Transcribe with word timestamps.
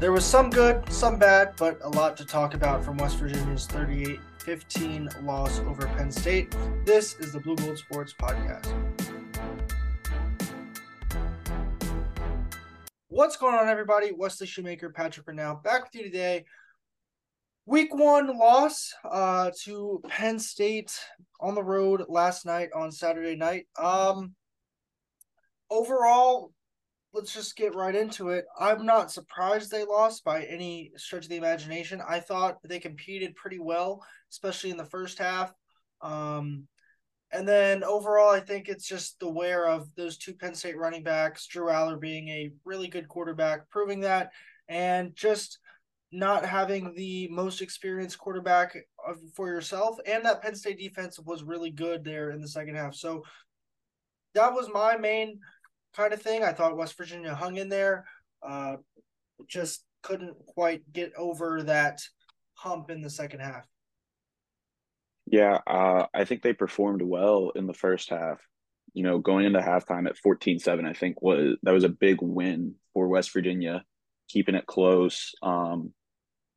There 0.00 0.12
was 0.12 0.24
some 0.24 0.48
good, 0.48 0.90
some 0.90 1.18
bad, 1.18 1.52
but 1.58 1.78
a 1.82 1.88
lot 1.90 2.16
to 2.16 2.24
talk 2.24 2.54
about 2.54 2.82
from 2.82 2.96
West 2.96 3.18
Virginia's 3.18 3.66
38 3.66 4.18
15 4.38 5.10
loss 5.24 5.58
over 5.60 5.86
Penn 5.88 6.10
State. 6.10 6.56
This 6.86 7.16
is 7.16 7.34
the 7.34 7.40
Blue 7.40 7.54
Gold 7.54 7.76
Sports 7.76 8.14
Podcast. 8.18 8.72
What's 13.08 13.36
going 13.36 13.54
on, 13.54 13.68
everybody? 13.68 14.12
Wesley 14.12 14.46
Shoemaker, 14.46 14.88
Patrick 14.88 15.26
Reneau, 15.26 15.62
back 15.62 15.82
with 15.82 15.94
you 15.94 16.04
today. 16.04 16.46
Week 17.66 17.94
one 17.94 18.38
loss 18.38 18.94
uh, 19.04 19.50
to 19.64 20.00
Penn 20.08 20.38
State 20.38 20.98
on 21.40 21.54
the 21.54 21.62
road 21.62 22.06
last 22.08 22.46
night 22.46 22.70
on 22.74 22.90
Saturday 22.90 23.36
night. 23.36 23.66
Um, 23.78 24.34
overall, 25.68 26.52
let's 27.12 27.34
just 27.34 27.56
get 27.56 27.74
right 27.74 27.94
into 27.94 28.28
it. 28.30 28.44
I'm 28.58 28.86
not 28.86 29.10
surprised 29.10 29.70
they 29.70 29.84
lost 29.84 30.24
by 30.24 30.44
any 30.44 30.92
stretch 30.96 31.24
of 31.24 31.30
the 31.30 31.36
imagination. 31.36 32.00
I 32.06 32.20
thought 32.20 32.58
they 32.62 32.78
competed 32.78 33.34
pretty 33.34 33.58
well, 33.58 34.04
especially 34.30 34.70
in 34.70 34.76
the 34.76 34.84
first 34.84 35.18
half. 35.18 35.52
Um, 36.02 36.66
and 37.32 37.46
then 37.46 37.84
overall, 37.84 38.30
I 38.30 38.40
think 38.40 38.68
it's 38.68 38.86
just 38.86 39.18
the 39.20 39.28
wear 39.28 39.68
of 39.68 39.88
those 39.96 40.18
two 40.18 40.34
Penn 40.34 40.54
State 40.54 40.76
running 40.76 41.02
backs, 41.02 41.46
Drew 41.46 41.66
Allar 41.66 42.00
being 42.00 42.28
a 42.28 42.50
really 42.64 42.88
good 42.88 43.08
quarterback, 43.08 43.68
proving 43.70 44.00
that, 44.00 44.30
and 44.68 45.14
just 45.14 45.58
not 46.12 46.44
having 46.44 46.92
the 46.94 47.28
most 47.28 47.60
experienced 47.60 48.18
quarterback 48.18 48.76
for 49.34 49.46
yourself. 49.48 49.96
And 50.06 50.24
that 50.24 50.42
Penn 50.42 50.56
State 50.56 50.78
defense 50.78 51.20
was 51.20 51.44
really 51.44 51.70
good 51.70 52.04
there 52.04 52.30
in 52.30 52.40
the 52.40 52.48
second 52.48 52.74
half. 52.76 52.94
So 52.94 53.22
that 54.34 54.52
was 54.52 54.68
my 54.72 54.96
main 54.96 55.40
kind 55.94 56.12
of 56.12 56.22
thing. 56.22 56.42
I 56.42 56.52
thought 56.52 56.76
West 56.76 56.96
Virginia 56.96 57.34
hung 57.34 57.56
in 57.56 57.68
there, 57.68 58.06
uh, 58.42 58.76
just 59.48 59.84
couldn't 60.02 60.36
quite 60.46 60.90
get 60.92 61.12
over 61.16 61.62
that 61.64 62.00
hump 62.54 62.90
in 62.90 63.00
the 63.00 63.10
second 63.10 63.40
half. 63.40 63.66
Yeah, 65.26 65.58
uh, 65.66 66.06
I 66.12 66.24
think 66.24 66.42
they 66.42 66.52
performed 66.52 67.02
well 67.02 67.52
in 67.54 67.66
the 67.66 67.74
first 67.74 68.10
half. 68.10 68.40
You 68.92 69.04
know, 69.04 69.18
going 69.18 69.46
into 69.46 69.60
halftime 69.60 70.08
at 70.08 70.16
14-7, 70.16 70.84
I 70.84 70.92
think 70.92 71.22
was 71.22 71.56
that 71.62 71.72
was 71.72 71.84
a 71.84 71.88
big 71.88 72.18
win 72.20 72.74
for 72.92 73.06
West 73.06 73.32
Virginia, 73.32 73.84
keeping 74.28 74.56
it 74.56 74.66
close. 74.66 75.32
Um, 75.42 75.92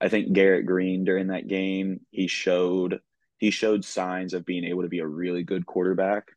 I 0.02 0.10
think 0.10 0.34
Garrett 0.34 0.66
Greene 0.66 1.04
during 1.04 1.28
that 1.28 1.48
game, 1.48 2.00
he 2.10 2.28
showed 2.28 3.00
he 3.38 3.52
showed 3.52 3.86
signs 3.86 4.34
of 4.34 4.46
being 4.46 4.64
able 4.64 4.82
to 4.82 4.90
be 4.90 5.00
a 5.00 5.08
really 5.08 5.44
good 5.44 5.66
quarterback. 5.66 6.30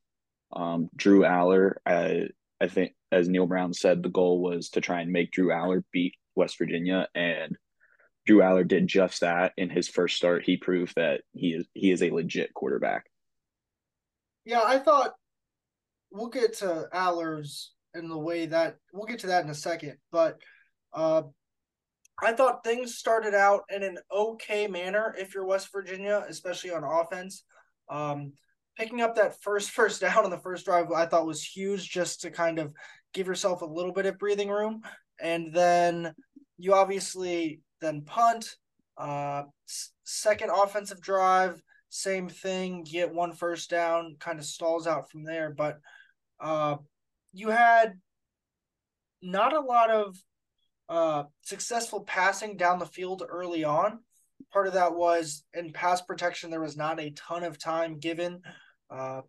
Um, 0.52 0.88
Drew 0.94 1.20
Allar, 1.20 1.74
I, 1.86 2.28
I 2.60 2.68
think, 2.68 2.92
as 3.12 3.28
Neal 3.28 3.46
Brown 3.46 3.72
said, 3.72 4.02
the 4.02 4.08
goal 4.08 4.40
was 4.40 4.70
to 4.70 4.80
try 4.80 5.00
and 5.00 5.12
make 5.12 5.32
Drew 5.32 5.48
Allar 5.48 5.82
beat 5.92 6.14
West 6.34 6.58
Virginia, 6.58 7.08
and 7.14 7.56
Drew 8.26 8.38
Allar 8.38 8.66
did 8.66 8.86
just 8.86 9.20
that 9.20 9.52
in 9.56 9.70
his 9.70 9.88
first 9.88 10.16
start. 10.16 10.44
He 10.44 10.56
proved 10.56 10.94
that 10.96 11.22
he 11.32 11.48
is 11.48 11.66
he 11.74 11.90
is 11.90 12.02
a 12.02 12.10
legit 12.10 12.54
quarterback. 12.54 13.06
Yeah, 14.44 14.62
I 14.64 14.78
thought 14.78 15.12
we'll 16.10 16.28
get 16.28 16.58
to 16.58 16.88
Allar's 16.94 17.72
in 17.94 18.08
the 18.08 18.18
way 18.18 18.46
that 18.46 18.76
we'll 18.92 19.06
get 19.06 19.20
to 19.20 19.28
that 19.28 19.44
in 19.44 19.50
a 19.50 19.54
second, 19.54 19.94
but 20.10 20.38
uh, 20.92 21.22
I 22.22 22.32
thought 22.32 22.64
things 22.64 22.96
started 22.96 23.34
out 23.34 23.64
in 23.68 23.82
an 23.82 23.98
okay 24.10 24.66
manner 24.66 25.14
if 25.18 25.34
you're 25.34 25.46
West 25.46 25.68
Virginia, 25.72 26.24
especially 26.28 26.70
on 26.70 26.84
offense. 26.84 27.44
Um, 27.90 28.32
picking 28.76 29.00
up 29.00 29.16
that 29.16 29.40
first 29.42 29.70
first 29.72 30.00
down 30.00 30.24
on 30.24 30.30
the 30.30 30.38
first 30.38 30.64
drive 30.64 30.90
I 30.92 31.06
thought 31.06 31.26
was 31.26 31.42
huge 31.42 31.88
just 31.88 32.20
to 32.22 32.30
kind 32.30 32.58
of 32.58 32.72
give 33.12 33.26
yourself 33.26 33.62
a 33.62 33.66
little 33.66 33.92
bit 33.92 34.06
of 34.06 34.18
breathing 34.18 34.50
room. 34.50 34.82
And 35.20 35.52
then 35.52 36.14
you 36.58 36.74
obviously 36.74 37.60
then 37.80 38.02
punt 38.02 38.56
uh 38.98 39.42
second 40.04 40.50
offensive 40.50 41.00
drive 41.00 41.60
same 41.88 42.28
thing 42.28 42.82
get 42.82 43.12
one 43.12 43.32
first 43.32 43.68
down 43.70 44.16
kind 44.18 44.38
of 44.38 44.44
stalls 44.44 44.86
out 44.86 45.10
from 45.10 45.24
there. 45.24 45.50
But 45.50 45.78
uh 46.40 46.76
you 47.32 47.48
had 47.48 47.98
not 49.22 49.54
a 49.54 49.60
lot 49.60 49.90
of 49.90 50.16
uh 50.88 51.24
successful 51.42 52.04
passing 52.04 52.56
down 52.56 52.78
the 52.78 52.86
field 52.86 53.22
early 53.26 53.64
on. 53.64 54.00
Part 54.52 54.66
of 54.66 54.74
that 54.74 54.94
was 54.94 55.44
in 55.54 55.72
pass 55.72 56.02
protection 56.02 56.50
there 56.50 56.60
was 56.60 56.76
not 56.76 57.00
a 57.00 57.10
ton 57.10 57.42
of 57.42 57.58
time 57.58 57.98
given 57.98 58.42
uh, 58.90 59.22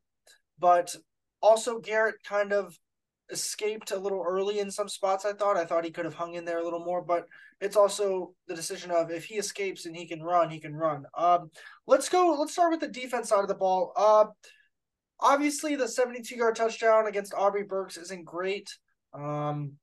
but 0.59 0.95
also, 1.41 1.79
Garrett 1.79 2.15
kind 2.23 2.51
of 2.51 2.77
escaped 3.29 3.91
a 3.91 3.99
little 3.99 4.23
early 4.25 4.59
in 4.59 4.71
some 4.71 4.87
spots. 4.87 5.25
I 5.25 5.33
thought. 5.33 5.57
I 5.57 5.65
thought 5.65 5.85
he 5.85 5.91
could 5.91 6.05
have 6.05 6.13
hung 6.13 6.33
in 6.33 6.45
there 6.45 6.59
a 6.59 6.63
little 6.63 6.83
more, 6.83 7.01
but 7.01 7.25
it's 7.61 7.75
also 7.75 8.33
the 8.47 8.55
decision 8.55 8.91
of 8.91 9.11
if 9.11 9.25
he 9.25 9.35
escapes 9.35 9.85
and 9.85 9.95
he 9.95 10.07
can 10.07 10.21
run, 10.21 10.49
he 10.49 10.59
can 10.59 10.75
run. 10.75 11.05
Um, 11.17 11.51
let's 11.85 12.09
go. 12.09 12.35
Let's 12.39 12.53
start 12.53 12.71
with 12.71 12.79
the 12.79 12.87
defense 12.87 13.29
side 13.29 13.41
of 13.41 13.47
the 13.47 13.55
ball. 13.55 13.93
Uh, 13.95 14.25
obviously, 15.19 15.75
the 15.75 15.87
72 15.87 16.35
yard 16.35 16.55
touchdown 16.55 17.07
against 17.07 17.33
Aubrey 17.33 17.63
Burks 17.63 17.97
isn't 17.97 18.25
great. 18.25 18.69
Um, 19.13 19.73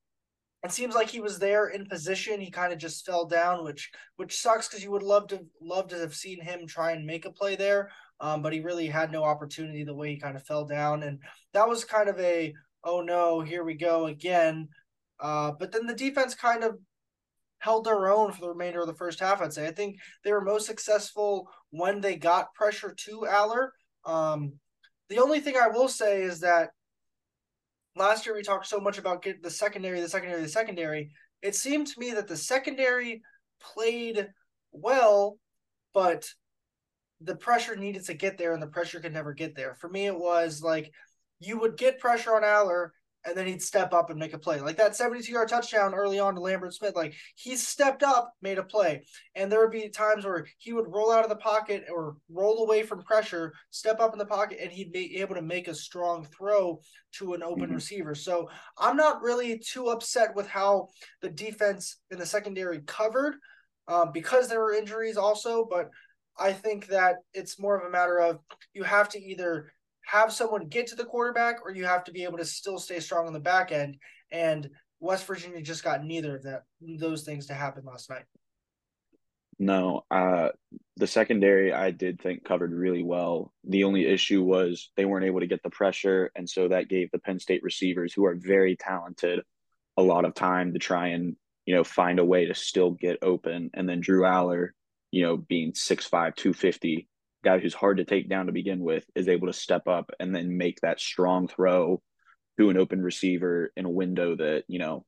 it 0.65 0.71
seems 0.71 0.95
like 0.95 1.09
he 1.09 1.19
was 1.19 1.39
there 1.39 1.67
in 1.67 1.85
position. 1.85 2.41
He 2.41 2.51
kind 2.51 2.73
of 2.73 2.79
just 2.79 3.05
fell 3.05 3.25
down, 3.25 3.63
which 3.63 3.91
which 4.15 4.37
sucks 4.37 4.67
because 4.67 4.83
you 4.83 4.91
would 4.91 5.03
love 5.03 5.27
to 5.27 5.45
love 5.61 5.87
to 5.89 5.99
have 5.99 6.15
seen 6.15 6.41
him 6.41 6.67
try 6.67 6.91
and 6.91 7.05
make 7.05 7.25
a 7.25 7.31
play 7.31 7.55
there 7.55 7.89
um, 8.19 8.41
but 8.41 8.53
he 8.53 8.61
really 8.61 8.87
had 8.87 9.11
no 9.11 9.23
opportunity 9.23 9.83
the 9.83 9.93
way 9.93 10.11
he 10.11 10.19
kind 10.19 10.35
of 10.35 10.45
fell 10.45 10.65
down. 10.65 11.03
And 11.03 11.19
that 11.53 11.67
was 11.67 11.83
kind 11.83 12.09
of 12.09 12.19
a, 12.19 12.53
oh 12.83 13.01
no, 13.01 13.41
here 13.41 13.63
we 13.63 13.75
go 13.75 14.05
again. 14.07 14.69
Uh, 15.19 15.51
but 15.57 15.71
then 15.71 15.85
the 15.85 15.93
defense 15.93 16.35
kind 16.35 16.63
of 16.63 16.77
held 17.59 17.85
their 17.85 18.11
own 18.11 18.31
for 18.31 18.41
the 18.41 18.49
remainder 18.49 18.81
of 18.81 18.87
the 18.87 18.93
first 18.93 19.19
half, 19.19 19.41
I'd 19.41 19.53
say. 19.53 19.67
I 19.67 19.71
think 19.71 19.97
they 20.23 20.31
were 20.31 20.41
most 20.41 20.65
successful 20.65 21.49
when 21.71 21.99
they 21.99 22.15
got 22.15 22.53
pressure 22.53 22.93
to 23.05 23.25
Allar. 23.29 23.69
Um, 24.05 24.53
the 25.09 25.19
only 25.19 25.39
thing 25.39 25.55
I 25.57 25.67
will 25.67 25.87
say 25.87 26.21
is 26.23 26.41
that 26.41 26.69
last 27.95 28.25
year 28.25 28.35
we 28.35 28.43
talked 28.43 28.67
so 28.67 28.79
much 28.79 28.97
about 28.97 29.21
getting 29.21 29.41
the 29.41 29.49
secondary, 29.49 30.01
the 30.01 30.09
secondary, 30.09 30.41
the 30.41 30.49
secondary. 30.49 31.11
It 31.41 31.55
seemed 31.55 31.87
to 31.87 31.99
me 31.99 32.11
that 32.11 32.27
the 32.27 32.37
secondary 32.37 33.21
played 33.61 34.27
well, 34.71 35.37
but 35.93 36.29
the 37.21 37.35
pressure 37.35 37.75
needed 37.75 38.05
to 38.05 38.13
get 38.13 38.37
there 38.37 38.53
and 38.53 38.61
the 38.61 38.67
pressure 38.67 38.99
could 38.99 39.13
never 39.13 39.33
get 39.33 39.55
there. 39.55 39.75
For 39.75 39.89
me, 39.89 40.05
it 40.05 40.17
was 40.17 40.61
like 40.61 40.91
you 41.39 41.59
would 41.59 41.77
get 41.77 41.99
pressure 41.99 42.35
on 42.35 42.43
Allar 42.43 42.89
and 43.25 43.35
then 43.35 43.47
he'd 43.47 43.61
step 43.61 43.93
up 43.93 44.09
and 44.09 44.19
make 44.19 44.33
a 44.33 44.37
play. 44.37 44.59
Like 44.59 44.77
that 44.77 44.95
72 44.95 45.31
yard 45.31 45.49
touchdown 45.49 45.93
early 45.93 46.19
on 46.19 46.35
to 46.35 46.41
Lambert 46.41 46.73
Smith, 46.73 46.95
like 46.95 47.13
he 47.35 47.55
stepped 47.55 48.03
up, 48.03 48.33
made 48.41 48.57
a 48.57 48.63
play. 48.63 49.05
And 49.35 49.51
there 49.51 49.59
would 49.59 49.71
be 49.71 49.89
times 49.89 50.25
where 50.25 50.45
he 50.57 50.73
would 50.73 50.87
roll 50.87 51.11
out 51.11 51.23
of 51.23 51.29
the 51.29 51.35
pocket 51.35 51.85
or 51.91 52.17
roll 52.29 52.63
away 52.63 52.83
from 52.83 53.03
pressure, 53.03 53.53
step 53.71 53.99
up 53.99 54.13
in 54.13 54.19
the 54.19 54.25
pocket, 54.25 54.59
and 54.61 54.71
he'd 54.71 54.91
be 54.91 55.17
able 55.21 55.35
to 55.35 55.41
make 55.41 55.67
a 55.67 55.75
strong 55.75 56.25
throw 56.25 56.79
to 57.13 57.33
an 57.33 57.43
open 57.43 57.65
mm-hmm. 57.65 57.75
receiver. 57.75 58.15
So 58.15 58.49
I'm 58.77 58.97
not 58.97 59.21
really 59.21 59.59
too 59.59 59.87
upset 59.87 60.35
with 60.35 60.47
how 60.47 60.89
the 61.21 61.29
defense 61.29 61.97
in 62.11 62.19
the 62.19 62.25
secondary 62.25 62.81
covered. 62.81 63.35
Um, 63.87 64.11
because 64.11 64.47
there 64.47 64.61
were 64.61 64.73
injuries 64.73 65.15
also, 65.15 65.67
but 65.69 65.91
I 66.39 66.53
think 66.53 66.87
that 66.87 67.17
it's 67.33 67.59
more 67.59 67.77
of 67.77 67.85
a 67.85 67.91
matter 67.91 68.17
of 68.17 68.39
you 68.73 68.83
have 68.83 69.09
to 69.09 69.21
either 69.21 69.71
have 70.05 70.31
someone 70.31 70.67
get 70.67 70.87
to 70.87 70.95
the 70.95 71.05
quarterback 71.05 71.57
or 71.63 71.71
you 71.71 71.85
have 71.85 72.03
to 72.05 72.11
be 72.11 72.23
able 72.23 72.37
to 72.37 72.45
still 72.45 72.79
stay 72.79 72.99
strong 72.99 73.27
on 73.27 73.33
the 73.33 73.39
back 73.39 73.71
end. 73.71 73.97
And 74.31 74.69
West 74.99 75.25
Virginia 75.25 75.61
just 75.61 75.83
got 75.83 76.03
neither 76.03 76.35
of 76.35 76.43
that 76.43 76.63
those 76.81 77.23
things 77.23 77.47
to 77.47 77.53
happen 77.53 77.83
last 77.85 78.09
night. 78.09 78.25
No, 79.57 80.03
uh, 80.11 80.49
the 80.97 81.07
secondary 81.07 81.71
I 81.71 81.91
did 81.91 82.21
think 82.21 82.43
covered 82.43 82.73
really 82.73 83.03
well. 83.03 83.53
The 83.63 83.85
only 83.85 84.05
issue 84.05 84.43
was 84.43 84.91
they 84.97 85.05
weren't 85.05 85.25
able 85.25 85.39
to 85.39 85.47
get 85.47 85.63
the 85.63 85.69
pressure, 85.69 86.29
and 86.35 86.49
so 86.49 86.67
that 86.67 86.89
gave 86.89 87.09
the 87.11 87.19
Penn 87.19 87.39
State 87.39 87.63
receivers, 87.63 88.13
who 88.13 88.25
are 88.25 88.35
very 88.35 88.75
talented, 88.75 89.41
a 89.95 90.01
lot 90.01 90.25
of 90.25 90.33
time 90.33 90.73
to 90.73 90.79
try 90.79 91.09
and 91.09 91.37
you 91.65 91.73
know 91.73 91.85
find 91.85 92.19
a 92.19 92.25
way 92.25 92.45
to 92.45 92.53
still 92.53 92.91
get 92.91 93.19
open. 93.21 93.69
And 93.73 93.87
then 93.87 94.01
Drew 94.01 94.23
Allar, 94.23 94.69
you 95.11 95.21
know, 95.21 95.37
being 95.37 95.71
6'5, 95.71 96.35
250, 96.35 97.07
guy 97.45 97.59
who's 97.59 97.73
hard 97.73 97.97
to 97.97 98.05
take 98.05 98.27
down 98.27 98.47
to 98.47 98.51
begin 98.51 98.79
with, 98.79 99.05
is 99.15 99.29
able 99.29 99.47
to 99.47 99.53
step 99.53 99.87
up 99.87 100.11
and 100.19 100.35
then 100.35 100.57
make 100.57 100.81
that 100.81 100.99
strong 100.99 101.47
throw 101.47 102.01
to 102.59 102.69
an 102.69 102.77
open 102.77 103.01
receiver 103.01 103.71
in 103.77 103.85
a 103.85 103.89
window 103.89 104.35
that, 104.35 104.63
you 104.67 104.79
know, 104.79 105.05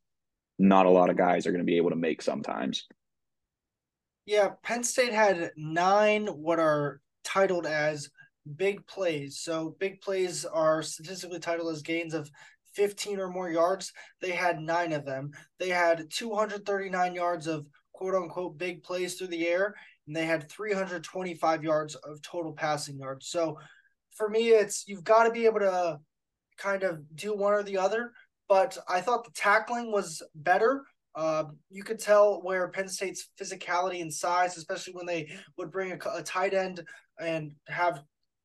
not 0.59 0.85
a 0.85 0.91
lot 0.91 1.09
of 1.09 1.17
guys 1.17 1.45
are 1.45 1.51
going 1.51 1.63
to 1.63 1.69
be 1.69 1.77
able 1.77 1.89
to 1.89 1.95
make 1.95 2.21
sometimes. 2.21 2.87
Yeah, 4.25 4.51
Penn 4.63 4.83
State 4.83 5.13
had 5.13 5.51
nine 5.57 6.27
what 6.27 6.59
are 6.59 7.01
titled 7.23 7.65
as 7.65 8.09
big 8.55 8.85
plays. 8.87 9.39
So 9.39 9.75
big 9.79 10.01
plays 10.01 10.45
are 10.45 10.81
statistically 10.81 11.39
titled 11.39 11.73
as 11.73 11.81
gains 11.81 12.13
of 12.13 12.29
15 12.75 13.19
or 13.19 13.29
more 13.29 13.49
yards. 13.49 13.91
They 14.21 14.31
had 14.31 14.59
nine 14.59 14.93
of 14.93 15.05
them. 15.05 15.31
They 15.59 15.69
had 15.69 16.09
239 16.11 17.15
yards 17.15 17.47
of 17.47 17.65
quote 17.93 18.15
unquote 18.15 18.57
big 18.57 18.83
plays 18.83 19.15
through 19.15 19.27
the 19.27 19.47
air 19.47 19.75
and 20.07 20.15
they 20.15 20.25
had 20.25 20.49
325 20.49 21.63
yards 21.63 21.95
of 21.95 22.21
total 22.21 22.53
passing 22.53 22.97
yards. 22.97 23.27
So 23.27 23.59
for 24.15 24.29
me, 24.29 24.49
it's 24.49 24.85
you've 24.87 25.03
got 25.03 25.23
to 25.23 25.31
be 25.31 25.45
able 25.45 25.59
to 25.59 25.99
kind 26.57 26.83
of 26.83 26.99
do 27.15 27.35
one 27.35 27.53
or 27.53 27.63
the 27.63 27.77
other. 27.77 28.13
But 28.49 28.77
I 28.87 29.01
thought 29.01 29.25
the 29.25 29.31
tackling 29.31 29.91
was 29.91 30.23
better. 30.33 30.83
Uh, 31.15 31.45
you 31.69 31.83
could 31.83 31.99
tell 31.99 32.41
where 32.41 32.67
Penn 32.69 32.87
State's 32.87 33.29
physicality 33.39 34.01
and 34.01 34.13
size, 34.13 34.57
especially 34.57 34.93
when 34.93 35.05
they 35.05 35.29
would 35.57 35.71
bring 35.71 35.91
a, 35.91 35.97
a 36.13 36.23
tight 36.23 36.53
end 36.53 36.83
and 37.19 37.53
have 37.67 38.03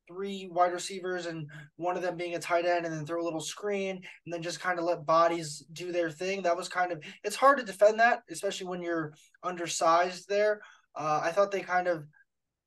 three 0.08 0.48
wide 0.50 0.72
receivers 0.72 1.26
and 1.26 1.48
one 1.76 1.96
of 1.96 2.02
them 2.02 2.16
being 2.16 2.34
a 2.34 2.38
tight 2.38 2.66
end 2.66 2.84
and 2.84 2.94
then 2.94 3.06
throw 3.06 3.22
a 3.22 3.24
little 3.24 3.40
screen 3.40 3.96
and 4.24 4.32
then 4.32 4.42
just 4.42 4.60
kind 4.60 4.78
of 4.78 4.84
let 4.84 5.06
bodies 5.06 5.64
do 5.72 5.92
their 5.92 6.10
thing. 6.10 6.42
That 6.42 6.56
was 6.56 6.68
kind 6.68 6.92
of 6.92 7.02
it's 7.22 7.36
hard 7.36 7.58
to 7.58 7.64
defend 7.64 8.00
that, 8.00 8.22
especially 8.30 8.66
when 8.66 8.82
you're 8.82 9.12
undersized 9.42 10.28
there. 10.28 10.60
Uh, 10.94 11.20
I 11.22 11.32
thought 11.32 11.50
they 11.50 11.60
kind 11.60 11.88
of 11.88 12.04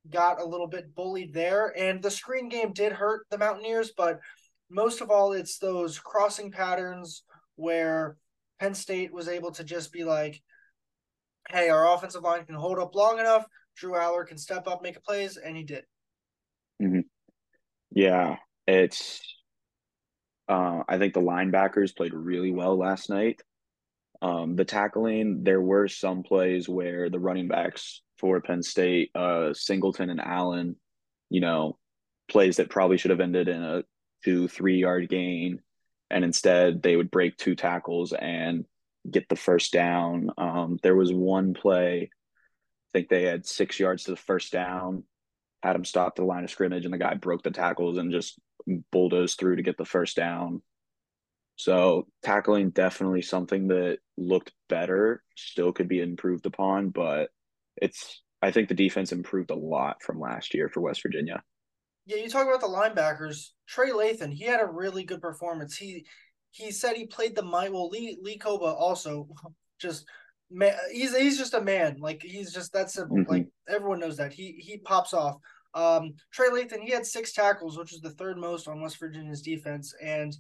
got 0.10 0.42
a 0.42 0.46
little 0.46 0.68
bit 0.68 0.96
bullied 0.96 1.34
there, 1.34 1.74
and 1.78 2.02
the 2.02 2.12
screen 2.12 2.50
game 2.50 2.74
did 2.74 2.92
hurt 2.92 3.26
the 3.30 3.38
Mountaineers, 3.38 3.92
but 3.96 4.20
most 4.70 5.02
of 5.02 5.10
all, 5.10 5.34
it's 5.34 5.58
those 5.58 6.00
crossing 6.00 6.52
patterns 6.52 7.24
where 7.56 8.18
Penn 8.60 8.74
State 8.74 9.14
was 9.14 9.28
able 9.28 9.52
to 9.52 9.64
just 9.64 9.92
be 9.92 10.04
like, 10.04 10.42
"Hey, 11.50 11.70
our 11.70 11.94
offensive 11.94 12.24
line 12.24 12.46
can 12.46 12.56
hold 12.56 12.80
up 12.80 12.96
long 12.96 13.20
enough. 13.20 13.46
Drew 13.76 13.94
Allar 13.94 14.26
can 14.26 14.38
step 14.38 14.68
up, 14.68 14.82
make 14.82 14.98
a 14.98 15.02
plays," 15.02 15.38
and 15.38 15.56
he 15.56 15.64
did. 15.64 15.86
Mm-hmm. 16.82 17.02
Yeah, 17.92 18.38
it's. 18.68 19.22
Uh, 20.48 20.84
I 20.88 21.00
think 21.00 21.14
the 21.14 21.22
linebackers 21.22 21.96
played 21.96 22.14
really 22.14 22.52
well 22.52 22.78
last 22.78 23.10
night. 23.10 23.42
Um, 24.22 24.56
the 24.56 24.66
tackling, 24.66 25.44
there 25.44 25.62
were 25.62 25.88
some 25.88 26.24
plays 26.24 26.70
where 26.70 27.10
the 27.10 27.20
running 27.20 27.48
backs 27.48 28.02
for 28.26 28.42
Penn 28.42 28.64
State, 28.64 29.12
uh, 29.14 29.54
Singleton 29.54 30.10
and 30.10 30.20
Allen, 30.20 30.78
you 31.30 31.42
know, 31.42 31.78
plays 32.28 32.58
that 32.58 32.72
probably 32.72 32.98
should 32.98 33.12
have 33.12 33.20
ended 33.20 33.48
in 33.48 33.62
a 33.62 33.84
two, 34.24 34.48
three 34.48 34.80
yard 34.80 35.10
gain. 35.10 35.62
And 36.10 36.26
instead, 36.26 36.82
they 36.82 36.96
would 36.96 37.12
break 37.12 37.38
two 37.38 37.56
tackles 37.56 38.14
and 38.14 38.66
get 39.10 39.30
the 39.30 39.36
first 39.36 39.72
down. 39.72 40.32
Um, 40.40 40.80
there 40.82 40.96
was 40.96 41.14
one 41.14 41.54
play, 41.54 42.10
I 42.12 42.98
think 42.98 43.10
they 43.10 43.24
had 43.24 43.46
six 43.46 43.80
yards 43.80 44.06
to 44.06 44.12
the 44.12 44.18
first 44.18 44.52
down 44.52 45.04
had 45.66 45.76
him 45.76 45.86
stop 45.86 46.16
the 46.16 46.24
line 46.24 46.44
of 46.44 46.52
scrimmage, 46.52 46.86
and 46.86 46.94
the 46.94 46.98
guy 47.00 47.16
broke 47.16 47.44
the 47.44 47.52
tackles 47.52 47.98
and 47.98 48.12
just 48.12 48.40
bulldozed 48.92 49.40
through 49.40 49.56
to 49.56 49.64
get 49.64 49.78
the 49.78 49.86
first 49.86 50.16
down. 50.16 50.62
So 51.56 52.08
tackling 52.24 52.70
definitely 52.70 53.24
something 53.24 53.70
that 53.70 53.98
looked 54.18 54.52
better, 54.70 55.24
still 55.36 55.72
could 55.72 55.88
be 55.88 56.02
improved 56.02 56.46
upon, 56.46 56.90
but 56.90 57.30
it's 57.78 58.22
I 58.42 58.52
think 58.52 58.70
the 58.70 58.76
defense 58.76 59.12
improved 59.12 59.50
a 59.50 59.56
lot 59.56 60.02
from 60.04 60.20
last 60.20 60.54
year 60.54 60.70
for 60.70 60.82
West 60.82 61.02
Virginia. 61.02 61.42
Yeah, 62.06 62.18
you 62.18 62.30
talk 62.30 62.48
about 62.48 62.62
the 62.62 62.68
linebackers. 62.68 63.50
Trey 63.68 63.90
Lathan, 63.90 64.32
he 64.32 64.44
had 64.44 64.62
a 64.62 64.68
really 64.68 65.04
good 65.04 65.22
performance. 65.22 65.76
He 65.76 66.06
he 66.52 66.72
said 66.72 66.96
he 66.96 67.08
played 67.08 67.36
the 67.36 67.42
might. 67.42 67.74
Well, 67.74 67.90
Lee 67.90 68.18
Lee 68.22 68.38
Kpogba 68.38 68.76
also 68.76 69.28
just 69.80 70.06
man. 70.52 70.76
He's 70.92 71.16
he's 71.16 71.38
just 71.38 71.54
a 71.54 71.62
man. 71.62 71.98
Like 72.00 72.22
he's 72.22 72.54
just 72.54 72.74
that 72.74 72.92
simple. 72.92 73.18
Mm-hmm. 73.18 73.32
Like 73.32 73.48
everyone 73.68 74.00
knows 74.00 74.18
that 74.18 74.34
he 74.34 74.56
he 74.60 74.78
pops 74.78 75.14
off. 75.14 75.38
Um, 75.74 76.14
Trey 76.32 76.48
Lathan, 76.50 76.84
he 76.84 76.92
had 76.92 77.06
six 77.06 77.34
tackles, 77.34 77.78
which 77.78 77.94
is 77.94 78.00
the 78.00 78.12
third 78.12 78.38
most 78.38 78.68
on 78.68 78.82
West 78.82 78.98
Virginia's 78.98 79.42
defense, 79.42 79.94
and 80.02 80.36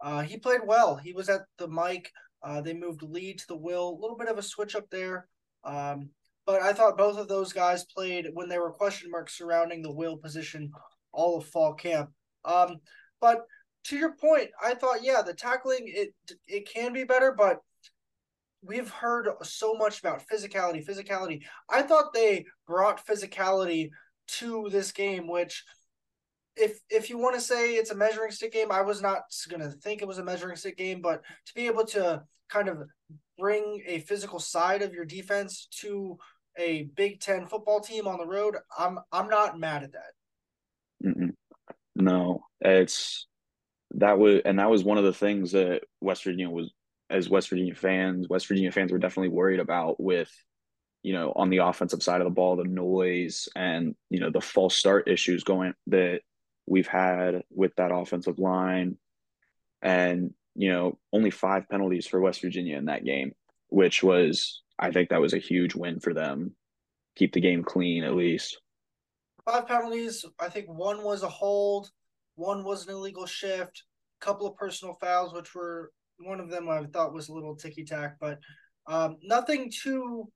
uh, 0.00 0.22
he 0.22 0.38
played 0.38 0.62
well. 0.66 0.96
He 0.96 1.12
was 1.12 1.28
at 1.28 1.42
the 1.58 1.68
mic. 1.68 2.10
Uh, 2.42 2.60
they 2.60 2.72
moved 2.72 3.02
Lee 3.02 3.34
to 3.34 3.46
the 3.46 3.56
will, 3.56 3.90
a 3.90 4.00
little 4.00 4.16
bit 4.16 4.28
of 4.28 4.38
a 4.38 4.42
switch 4.42 4.74
up 4.74 4.88
there. 4.90 5.28
Um, 5.62 6.08
but 6.50 6.62
I 6.62 6.72
thought 6.72 6.98
both 6.98 7.16
of 7.16 7.28
those 7.28 7.52
guys 7.52 7.84
played 7.84 8.26
when 8.34 8.48
there 8.48 8.60
were 8.60 8.72
question 8.72 9.08
marks 9.08 9.38
surrounding 9.38 9.82
the 9.82 9.92
will 9.92 10.16
position 10.16 10.72
all 11.12 11.38
of 11.38 11.46
fall 11.46 11.74
camp. 11.74 12.10
Um, 12.44 12.78
but 13.20 13.42
to 13.84 13.96
your 13.96 14.16
point, 14.16 14.48
I 14.60 14.74
thought, 14.74 15.04
yeah, 15.04 15.22
the 15.22 15.32
tackling 15.32 15.84
it 15.86 16.12
it 16.48 16.68
can 16.68 16.92
be 16.92 17.04
better, 17.04 17.32
but 17.38 17.58
we've 18.62 18.90
heard 18.90 19.28
so 19.42 19.74
much 19.74 20.00
about 20.00 20.24
physicality, 20.26 20.84
physicality. 20.84 21.42
I 21.68 21.82
thought 21.82 22.12
they 22.12 22.46
brought 22.66 23.06
physicality 23.06 23.90
to 24.38 24.68
this 24.72 24.90
game, 24.90 25.28
which 25.28 25.64
if 26.56 26.80
if 26.90 27.10
you 27.10 27.18
want 27.18 27.36
to 27.36 27.40
say 27.40 27.74
it's 27.74 27.92
a 27.92 27.96
measuring 27.96 28.32
stick 28.32 28.52
game, 28.52 28.72
I 28.72 28.80
was 28.80 29.00
not 29.00 29.22
gonna 29.48 29.70
think 29.70 30.02
it 30.02 30.08
was 30.08 30.18
a 30.18 30.24
measuring 30.24 30.56
stick 30.56 30.76
game, 30.76 31.00
but 31.00 31.22
to 31.46 31.54
be 31.54 31.68
able 31.68 31.86
to 31.86 32.24
kind 32.48 32.68
of 32.68 32.82
bring 33.38 33.82
a 33.86 34.00
physical 34.00 34.40
side 34.40 34.82
of 34.82 34.92
your 34.92 35.04
defense 35.04 35.68
to 35.80 36.18
a 36.58 36.84
Big 36.96 37.20
Ten 37.20 37.46
football 37.46 37.80
team 37.80 38.06
on 38.06 38.18
the 38.18 38.26
road, 38.26 38.56
I'm 38.76 38.98
I'm 39.12 39.28
not 39.28 39.58
mad 39.58 39.84
at 39.84 39.92
that. 39.92 40.12
Mm-mm. 41.04 41.34
No, 41.96 42.44
it's 42.60 43.26
that 43.92 44.18
was 44.18 44.42
and 44.44 44.58
that 44.58 44.70
was 44.70 44.84
one 44.84 44.98
of 44.98 45.04
the 45.04 45.12
things 45.12 45.52
that 45.52 45.82
West 46.00 46.24
Virginia 46.24 46.50
was 46.50 46.70
as 47.08 47.28
West 47.28 47.48
Virginia 47.50 47.74
fans, 47.74 48.28
West 48.28 48.46
Virginia 48.46 48.70
fans 48.70 48.92
were 48.92 48.98
definitely 48.98 49.30
worried 49.30 49.60
about 49.60 50.00
with 50.00 50.30
you 51.02 51.12
know, 51.12 51.32
on 51.34 51.50
the 51.50 51.58
offensive 51.58 52.02
side 52.02 52.20
of 52.20 52.26
the 52.26 52.30
ball, 52.30 52.56
the 52.56 52.64
noise 52.64 53.48
and, 53.56 53.94
you 54.10 54.20
know, 54.20 54.30
the 54.30 54.40
false 54.40 54.74
start 54.74 55.08
issues 55.08 55.44
going 55.44 55.72
that 55.86 56.20
we've 56.66 56.86
had 56.86 57.42
with 57.50 57.74
that 57.76 57.92
offensive 57.92 58.38
line. 58.38 58.96
And, 59.80 60.34
you 60.54 60.70
know, 60.70 60.98
only 61.12 61.30
five 61.30 61.68
penalties 61.68 62.06
for 62.06 62.20
West 62.20 62.42
Virginia 62.42 62.76
in 62.76 62.86
that 62.86 63.04
game, 63.04 63.32
which 63.68 64.02
was, 64.02 64.62
I 64.80 64.90
think 64.90 65.10
that 65.10 65.20
was 65.20 65.34
a 65.34 65.38
huge 65.38 65.74
win 65.74 66.00
for 66.00 66.14
them. 66.14 66.56
Keep 67.16 67.34
the 67.34 67.40
game 67.40 67.62
clean 67.62 68.02
at 68.02 68.14
least. 68.16 68.58
Five 69.44 69.68
penalties. 69.68 70.24
I 70.40 70.48
think 70.48 70.68
one 70.68 71.02
was 71.02 71.22
a 71.22 71.28
hold, 71.28 71.90
one 72.34 72.64
was 72.64 72.86
an 72.86 72.94
illegal 72.94 73.26
shift, 73.26 73.84
a 74.20 74.24
couple 74.24 74.46
of 74.46 74.56
personal 74.56 74.96
fouls, 75.00 75.34
which 75.34 75.54
were 75.54 75.92
one 76.18 76.40
of 76.40 76.50
them 76.50 76.68
I 76.68 76.84
thought 76.84 77.12
was 77.12 77.28
a 77.28 77.32
little 77.32 77.56
ticky 77.56 77.84
tack, 77.84 78.16
but 78.20 78.38
um, 78.86 79.18
nothing 79.22 79.70
too 79.70 80.30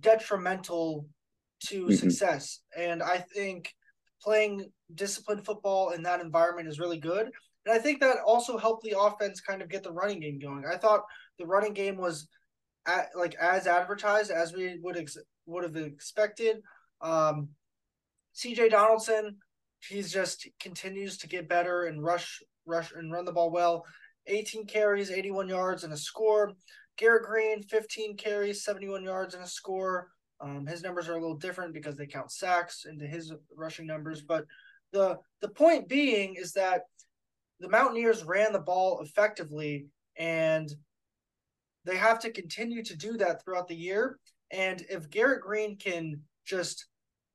detrimental 0.00 1.06
to 1.66 1.84
mm-hmm. 1.84 1.94
success. 1.94 2.60
And 2.76 3.02
I 3.02 3.18
think 3.18 3.72
playing 4.22 4.70
disciplined 4.94 5.44
football 5.44 5.90
in 5.90 6.02
that 6.04 6.20
environment 6.20 6.68
is 6.68 6.78
really 6.78 6.98
good. 6.98 7.30
And 7.66 7.74
I 7.74 7.78
think 7.78 8.00
that 8.00 8.18
also 8.26 8.56
helped 8.56 8.84
the 8.84 8.98
offense 8.98 9.40
kind 9.40 9.62
of 9.62 9.68
get 9.68 9.82
the 9.82 9.92
running 9.92 10.20
game 10.20 10.38
going. 10.38 10.64
I 10.70 10.76
thought 10.76 11.04
the 11.38 11.46
running 11.46 11.74
game 11.74 11.96
was 11.96 12.28
at, 12.90 13.08
like 13.16 13.34
as 13.34 13.66
advertised 13.66 14.30
as 14.30 14.52
we 14.52 14.78
would 14.82 14.96
ex- 14.96 15.16
would 15.46 15.64
have 15.64 15.76
expected. 15.76 16.62
Um, 17.00 17.50
CJ 18.34 18.70
Donaldson, 18.70 19.36
he's 19.88 20.12
just 20.12 20.48
continues 20.58 21.18
to 21.18 21.28
get 21.28 21.48
better 21.48 21.84
and 21.84 22.02
rush 22.02 22.42
rush 22.66 22.92
and 22.92 23.12
run 23.12 23.24
the 23.24 23.32
ball 23.32 23.50
well. 23.50 23.84
18 24.26 24.66
carries, 24.66 25.10
81 25.10 25.48
yards, 25.48 25.84
and 25.84 25.92
a 25.92 25.96
score. 25.96 26.52
Garrett 26.96 27.24
Greene, 27.24 27.62
15 27.62 28.16
carries, 28.16 28.64
71 28.64 29.02
yards, 29.02 29.34
and 29.34 29.42
a 29.42 29.46
score. 29.46 30.08
Um, 30.40 30.66
his 30.66 30.82
numbers 30.82 31.08
are 31.08 31.14
a 31.14 31.20
little 31.20 31.36
different 31.36 31.74
because 31.74 31.96
they 31.96 32.06
count 32.06 32.30
sacks 32.30 32.84
into 32.88 33.06
his 33.06 33.32
rushing 33.56 33.86
numbers. 33.86 34.22
But 34.22 34.44
the 34.92 35.18
the 35.40 35.48
point 35.48 35.88
being 35.88 36.34
is 36.34 36.52
that 36.52 36.82
the 37.60 37.68
Mountaineers 37.68 38.24
ran 38.24 38.52
the 38.52 38.58
ball 38.60 39.00
effectively, 39.02 39.86
and 40.16 40.70
they 41.84 41.96
have 41.96 42.18
to 42.20 42.30
continue 42.30 42.82
to 42.84 42.96
do 42.96 43.16
that 43.18 43.42
throughout 43.42 43.68
the 43.68 43.76
year. 43.76 44.18
And 44.50 44.84
if 44.90 45.10
Garrett 45.10 45.42
Greene 45.42 45.76
can 45.76 46.22
just 46.44 46.86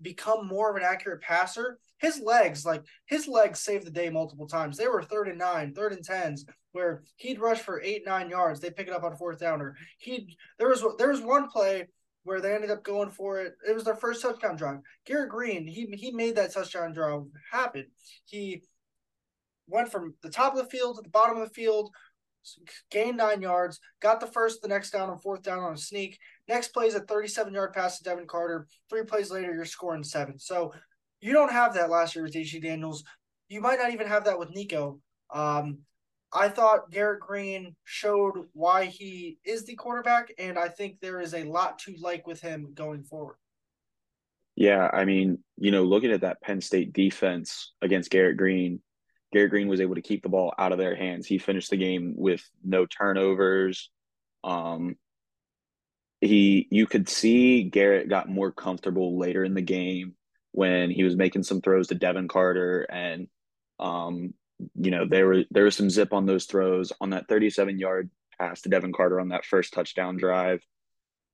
become 0.02 0.48
more 0.48 0.70
of 0.70 0.76
an 0.76 0.84
accurate 0.84 1.22
passer, 1.22 1.80
his 1.98 2.20
legs, 2.20 2.66
like 2.66 2.84
his 3.06 3.28
legs 3.28 3.60
saved 3.60 3.86
the 3.86 3.92
day 3.92 4.10
multiple 4.10 4.48
times. 4.48 4.78
They 4.78 4.88
were 4.88 5.02
third 5.02 5.28
and 5.28 5.38
nine, 5.38 5.74
third 5.74 5.94
and 5.94 6.04
tens, 6.04 6.46
where 6.74 7.04
he'd 7.16 7.40
rush 7.40 7.60
for 7.60 7.82
eight, 7.82 8.04
nine 8.06 8.30
yards. 8.30 8.60
They 8.60 8.70
pick 8.70 8.88
it 8.88 8.94
up 8.94 9.04
on 9.04 9.16
fourth 9.16 9.40
downer. 9.40 9.76
He 9.98 10.38
there 10.60 10.68
was 10.68 10.84
there 10.98 11.10
was 11.10 11.22
one 11.22 11.48
play 11.48 11.88
where 12.24 12.42
they 12.42 12.54
ended 12.54 12.72
up 12.72 12.84
going 12.84 13.10
for 13.10 13.40
it. 13.40 13.54
It 13.68 13.74
was 13.74 13.86
their 13.86 13.96
first 13.96 14.22
touchdown 14.22 14.58
drive. 14.58 14.80
Garrett 15.06 15.30
Greene, 15.30 15.66
he 15.68 15.86
he 15.94 16.12
made 16.12 16.36
that 16.36 16.54
touchdown 16.54 16.92
drive 16.92 17.24
happen. 17.52 17.86
He 18.26 18.64
went 19.68 19.92
from 19.92 20.16
the 20.22 20.30
top 20.30 20.54
of 20.54 20.60
the 20.60 20.70
field 20.70 20.98
to 20.98 21.02
the 21.02 21.10
bottom 21.10 21.38
of 21.38 21.48
the 21.48 21.54
field, 21.54 21.92
gained 22.92 23.18
nine 23.18 23.42
yards, 23.42 23.80
got 24.02 24.20
the 24.20 24.28
first, 24.28 24.62
the 24.62 24.68
next 24.68 24.92
down 24.92 25.10
on 25.10 25.20
fourth 25.20 25.42
down 25.42 25.60
on 25.60 25.74
a 25.74 25.78
sneak. 25.78 26.18
Next 26.48 26.70
plays 26.70 26.96
a 26.96 27.00
37 27.00 27.54
yard 27.54 27.74
pass 27.74 27.98
to 27.98 28.04
Devin 28.04 28.28
Carter. 28.28 28.68
Three 28.90 29.04
plays 29.04 29.32
later, 29.32 29.54
you're 29.54 29.66
scoring 29.66 30.04
seven. 30.04 30.40
So 30.40 30.74
you 31.22 31.34
don't 31.34 31.52
have 31.52 31.74
that 31.74 31.90
last 31.90 32.16
year 32.16 32.24
with 32.24 32.34
J.T. 32.34 32.60
Daniels. 32.60 33.04
You 33.50 33.62
might 33.62 33.80
not 33.80 33.94
even 33.94 34.08
have 34.08 34.26
that 34.26 34.40
with 34.40 34.54
Nicco. 34.54 35.00
Um, 35.34 35.80
I 36.34 36.50
thought 36.50 36.92
Garrett 36.92 37.22
Greene 37.22 37.76
showed 37.86 38.34
why 38.54 38.86
he 38.86 39.38
is 39.46 39.66
the 39.66 39.76
quarterback, 39.76 40.34
and 40.38 40.60
I 40.60 40.68
think 40.68 41.00
there 41.00 41.22
is 41.22 41.34
a 41.34 41.44
lot 41.44 41.80
to 41.80 41.96
like 42.00 42.28
with 42.28 42.42
him 42.42 42.74
going 42.74 43.04
forward. 43.04 43.38
Yeah, 44.56 44.90
I 44.92 45.06
mean, 45.06 45.40
you 45.58 45.72
know, 45.72 45.84
looking 45.84 46.12
at 46.12 46.22
that 46.22 46.42
Penn 46.42 46.62
State 46.62 46.94
defense 46.94 47.74
against 47.82 48.10
Garrett 48.10 48.38
Greene, 48.38 48.82
Garrett 49.36 49.52
Greene 49.52 49.68
was 49.68 49.82
able 49.82 49.96
to 49.96 50.02
keep 50.02 50.24
the 50.24 50.30
ball 50.30 50.54
out 50.58 50.72
of 50.72 50.78
their 50.78 50.96
hands. 50.96 51.28
He 51.28 51.40
finished 51.40 51.70
the 51.70 51.76
game 51.76 52.14
with 52.16 52.42
no 52.64 52.86
turnovers. 52.86 53.90
Um, 54.46 54.96
he, 56.22 56.70
you 56.72 56.88
could 56.88 57.10
see 57.10 57.64
Garrett 57.64 58.08
got 58.08 58.30
more 58.30 58.54
comfortable 58.54 59.20
later 59.20 59.44
in 59.44 59.54
the 59.54 59.62
game 59.62 60.16
when 60.54 60.90
he 60.90 61.04
was 61.04 61.18
making 61.18 61.44
some 61.44 61.60
throws 61.60 61.88
to 61.88 61.96
Devin 61.96 62.30
Carter 62.30 62.88
and 62.90 63.28
um, 63.78 64.34
you 64.74 64.90
know, 64.90 65.06
there 65.06 65.28
were 65.28 65.44
there 65.52 65.66
was 65.66 65.76
some 65.76 65.90
zip 65.90 66.14
on 66.14 66.26
those 66.26 66.46
throws 66.46 66.94
on 67.02 67.10
that 67.10 67.28
37 67.28 67.78
yard 67.78 68.10
pass 68.40 68.62
to 68.62 68.70
Devin 68.70 68.94
Carter 68.94 69.20
on 69.20 69.28
that 69.30 69.44
first 69.44 69.74
touchdown 69.74 70.16
drive. 70.16 70.62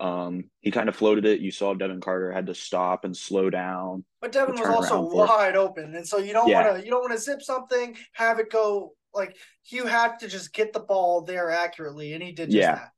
Um, 0.01 0.46
he 0.62 0.72
kind 0.72 0.89
of 0.89 0.96
floated 0.96 1.25
it. 1.25 1.41
You 1.41 1.51
saw 1.51 1.75
Devin 1.75 2.01
Carter 2.01 2.31
had 2.31 2.48
to 2.48 2.55
stop 2.55 3.05
and 3.05 3.15
slow 3.15 3.51
down. 3.51 4.03
But 4.20 4.31
Devin 4.31 4.55
was 4.55 4.67
also 4.67 5.00
wide 5.01 5.55
open, 5.55 5.96
and 5.96 6.08
so 6.08 6.17
you 6.17 6.34
don't 6.34 6.50
yeah. 6.50 6.65
want 6.65 6.79
to 6.79 6.84
you 6.86 6.89
don't 6.89 7.01
want 7.01 7.13
to 7.13 7.20
zip 7.20 7.43
something, 7.43 7.96
have 8.13 8.39
it 8.39 8.50
go 8.50 8.93
like 9.13 9.38
you 9.65 9.86
have 9.86 10.17
to 10.17 10.27
just 10.27 10.53
get 10.53 10.74
the 10.74 10.79
ball 10.79 11.22
there 11.22 11.51
accurately, 11.51 12.13
and 12.13 12.24
he 12.24 12.31
did 12.31 12.51
yeah. 12.51 12.75
That. 12.75 12.91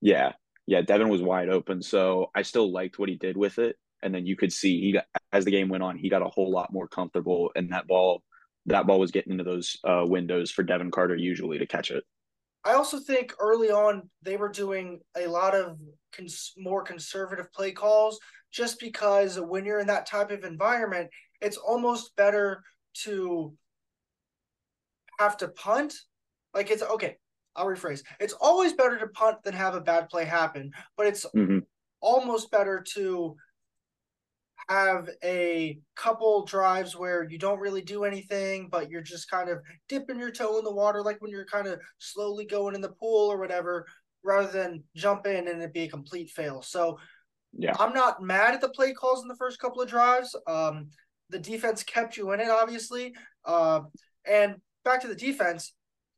Yeah, 0.00 0.32
yeah. 0.66 0.80
Devin 0.80 1.10
was 1.10 1.20
wide 1.20 1.50
open, 1.50 1.82
so 1.82 2.30
I 2.34 2.42
still 2.42 2.72
liked 2.72 2.98
what 2.98 3.10
he 3.10 3.16
did 3.16 3.36
with 3.36 3.58
it. 3.58 3.76
And 4.02 4.14
then 4.14 4.24
you 4.24 4.36
could 4.36 4.52
see 4.52 4.80
he 4.80 4.92
got 4.92 5.04
as 5.32 5.44
the 5.44 5.50
game 5.50 5.68
went 5.68 5.82
on, 5.82 5.98
he 5.98 6.08
got 6.08 6.22
a 6.22 6.28
whole 6.28 6.50
lot 6.50 6.72
more 6.72 6.88
comfortable, 6.88 7.52
and 7.56 7.72
that 7.72 7.86
ball 7.86 8.22
that 8.66 8.86
ball 8.86 9.00
was 9.00 9.10
getting 9.10 9.32
into 9.32 9.44
those 9.44 9.76
uh, 9.84 10.04
windows 10.06 10.50
for 10.50 10.62
Devin 10.62 10.90
Carter 10.90 11.14
usually 11.14 11.58
to 11.58 11.66
catch 11.66 11.90
it. 11.90 12.04
I 12.68 12.74
also 12.74 12.98
think 12.98 13.32
early 13.40 13.70
on 13.70 14.10
they 14.20 14.36
were 14.36 14.50
doing 14.50 15.00
a 15.16 15.26
lot 15.26 15.54
of 15.54 15.78
cons- 16.12 16.52
more 16.58 16.82
conservative 16.82 17.50
play 17.50 17.72
calls 17.72 18.20
just 18.52 18.78
because 18.78 19.40
when 19.40 19.64
you're 19.64 19.80
in 19.80 19.86
that 19.86 20.04
type 20.04 20.30
of 20.30 20.44
environment, 20.44 21.08
it's 21.40 21.56
almost 21.56 22.14
better 22.16 22.62
to 23.04 23.54
have 25.18 25.38
to 25.38 25.48
punt. 25.48 25.94
Like 26.52 26.70
it's 26.70 26.82
okay, 26.82 27.16
I'll 27.56 27.64
rephrase. 27.64 28.02
It's 28.20 28.34
always 28.34 28.74
better 28.74 28.98
to 28.98 29.08
punt 29.08 29.38
than 29.44 29.54
have 29.54 29.74
a 29.74 29.80
bad 29.80 30.10
play 30.10 30.26
happen, 30.26 30.70
but 30.94 31.06
it's 31.06 31.24
mm-hmm. 31.34 31.60
almost 32.02 32.50
better 32.50 32.84
to 32.92 33.34
have 34.68 35.08
a 35.24 35.78
couple 35.96 36.44
drives 36.44 36.94
where 36.96 37.28
you 37.28 37.38
don't 37.38 37.60
really 37.60 37.82
do 37.82 38.04
anything, 38.04 38.68
but 38.70 38.90
you're 38.90 39.02
just 39.02 39.30
kind 39.30 39.48
of 39.48 39.60
dipping 39.88 40.18
your 40.18 40.30
toe 40.30 40.58
in 40.58 40.64
the 40.64 40.72
water, 40.72 41.02
like 41.02 41.20
when 41.20 41.30
you're 41.30 41.46
kind 41.46 41.66
of 41.66 41.80
slowly 41.98 42.44
going 42.44 42.74
in 42.74 42.80
the 42.80 42.90
pool 42.90 43.32
or 43.32 43.38
whatever, 43.38 43.86
rather 44.22 44.50
than 44.50 44.84
jump 44.94 45.26
in 45.26 45.48
and 45.48 45.62
it 45.62 45.72
be 45.72 45.84
a 45.84 45.88
complete 45.88 46.30
fail. 46.30 46.60
So, 46.60 46.98
yeah, 47.56 47.74
I'm 47.78 47.94
not 47.94 48.22
mad 48.22 48.54
at 48.54 48.60
the 48.60 48.68
play 48.68 48.92
calls 48.92 49.22
in 49.22 49.28
the 49.28 49.36
first 49.36 49.58
couple 49.58 49.80
of 49.80 49.88
drives. 49.88 50.36
Um, 50.46 50.88
the 51.30 51.38
defense 51.38 51.82
kept 51.82 52.16
you 52.16 52.32
in 52.32 52.40
it, 52.40 52.50
obviously. 52.50 53.14
Uh, 53.44 53.80
and 54.26 54.56
back 54.84 55.00
to 55.00 55.08
the 55.08 55.14
defense, 55.14 55.72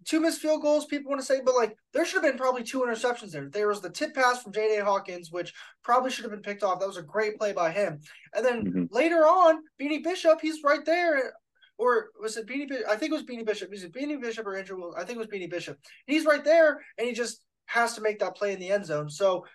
two 0.07 0.21
missed 0.21 0.40
field 0.40 0.62
goals, 0.62 0.87
people 0.87 1.11
want 1.11 1.21
to 1.21 1.26
say, 1.26 1.40
but 1.45 1.54
like 1.54 1.76
there 1.92 2.04
should 2.04 2.23
have 2.23 2.33
been 2.33 2.38
probably 2.38 2.62
two 2.62 2.80
interceptions 2.80 3.30
there. 3.30 3.49
There 3.49 3.69
was 3.69 3.80
the 3.80 3.90
tip 3.90 4.14
pass 4.14 4.42
from 4.42 4.52
J.J. 4.52 4.80
Hawkins, 4.80 5.30
which 5.30 5.52
probably 5.83 6.11
should 6.11 6.25
have 6.25 6.33
been 6.33 6.42
picked 6.42 6.62
off. 6.62 6.80
That 6.80 6.88
was 6.88 6.97
a 6.97 7.02
great 7.02 7.38
play 7.38 7.52
by 7.52 7.71
him. 7.71 8.00
And 8.35 8.45
then 8.45 8.64
mm-hmm. 8.64 8.85
later 8.90 9.19
on, 9.19 9.62
Beanie 9.80 10.02
Bishop, 10.02 10.40
he's 10.40 10.62
right 10.64 10.85
there. 10.85 11.33
Or 11.78 12.11
was 12.21 12.37
it 12.37 12.47
Beanie 12.47 12.69
Bishop? 12.69 12.87
I 12.88 12.97
think 12.97 13.12
it 13.12 13.14
was 13.14 13.25
Beanie 13.25 13.47
Bishop. 13.47 13.71
Was 13.71 13.85
it 13.85 13.95
Beanie 13.95 14.21
Bishop 14.21 14.47
or 14.47 14.57
Andrew? 14.57 14.92
I 14.97 15.04
think 15.04 15.16
it 15.16 15.19
was 15.19 15.28
Beanie 15.28 15.50
Bishop. 15.50 15.78
He's 16.07 16.26
right 16.26 16.45
there, 16.45 16.80
and 16.99 17.07
he 17.07 17.14
just 17.14 17.42
has 17.66 17.95
to 17.95 18.02
make 18.02 18.19
that 18.19 18.37
play 18.37 18.52
in 18.52 18.61
the 18.61 18.71
end 18.71 18.85
zone. 18.85 19.09
So 19.09 19.47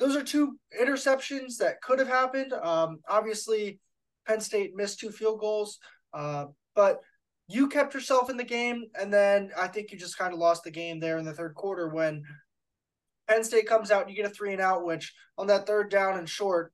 those 0.00 0.16
are 0.16 0.24
two 0.24 0.58
interceptions 0.80 1.58
that 1.58 1.80
could 1.82 1.98
have 1.98 2.08
happened. 2.08 2.52
Um, 2.54 2.98
obviously, 3.08 3.78
Penn 4.26 4.40
State 4.40 4.74
missed 4.74 4.98
two 4.98 5.10
field 5.10 5.38
goals, 5.38 5.78
uh, 6.12 6.46
but 6.74 7.00
you 7.50 7.68
kept 7.68 7.94
yourself 7.94 8.30
in 8.30 8.36
the 8.36 8.44
game, 8.44 8.84
and 8.98 9.12
then 9.12 9.50
I 9.58 9.66
think 9.66 9.90
you 9.90 9.98
just 9.98 10.16
kind 10.16 10.32
of 10.32 10.38
lost 10.38 10.64
the 10.64 10.70
game 10.70 11.00
there 11.00 11.18
in 11.18 11.24
the 11.24 11.32
third 11.32 11.54
quarter 11.54 11.88
when 11.88 12.22
Penn 13.28 13.44
State 13.44 13.66
comes 13.66 13.90
out 13.90 14.02
and 14.02 14.10
you 14.10 14.16
get 14.16 14.30
a 14.30 14.34
three 14.34 14.52
and 14.52 14.60
out, 14.60 14.84
which 14.84 15.12
on 15.36 15.46
that 15.48 15.66
third 15.66 15.90
down 15.90 16.18
and 16.18 16.28
short, 16.28 16.72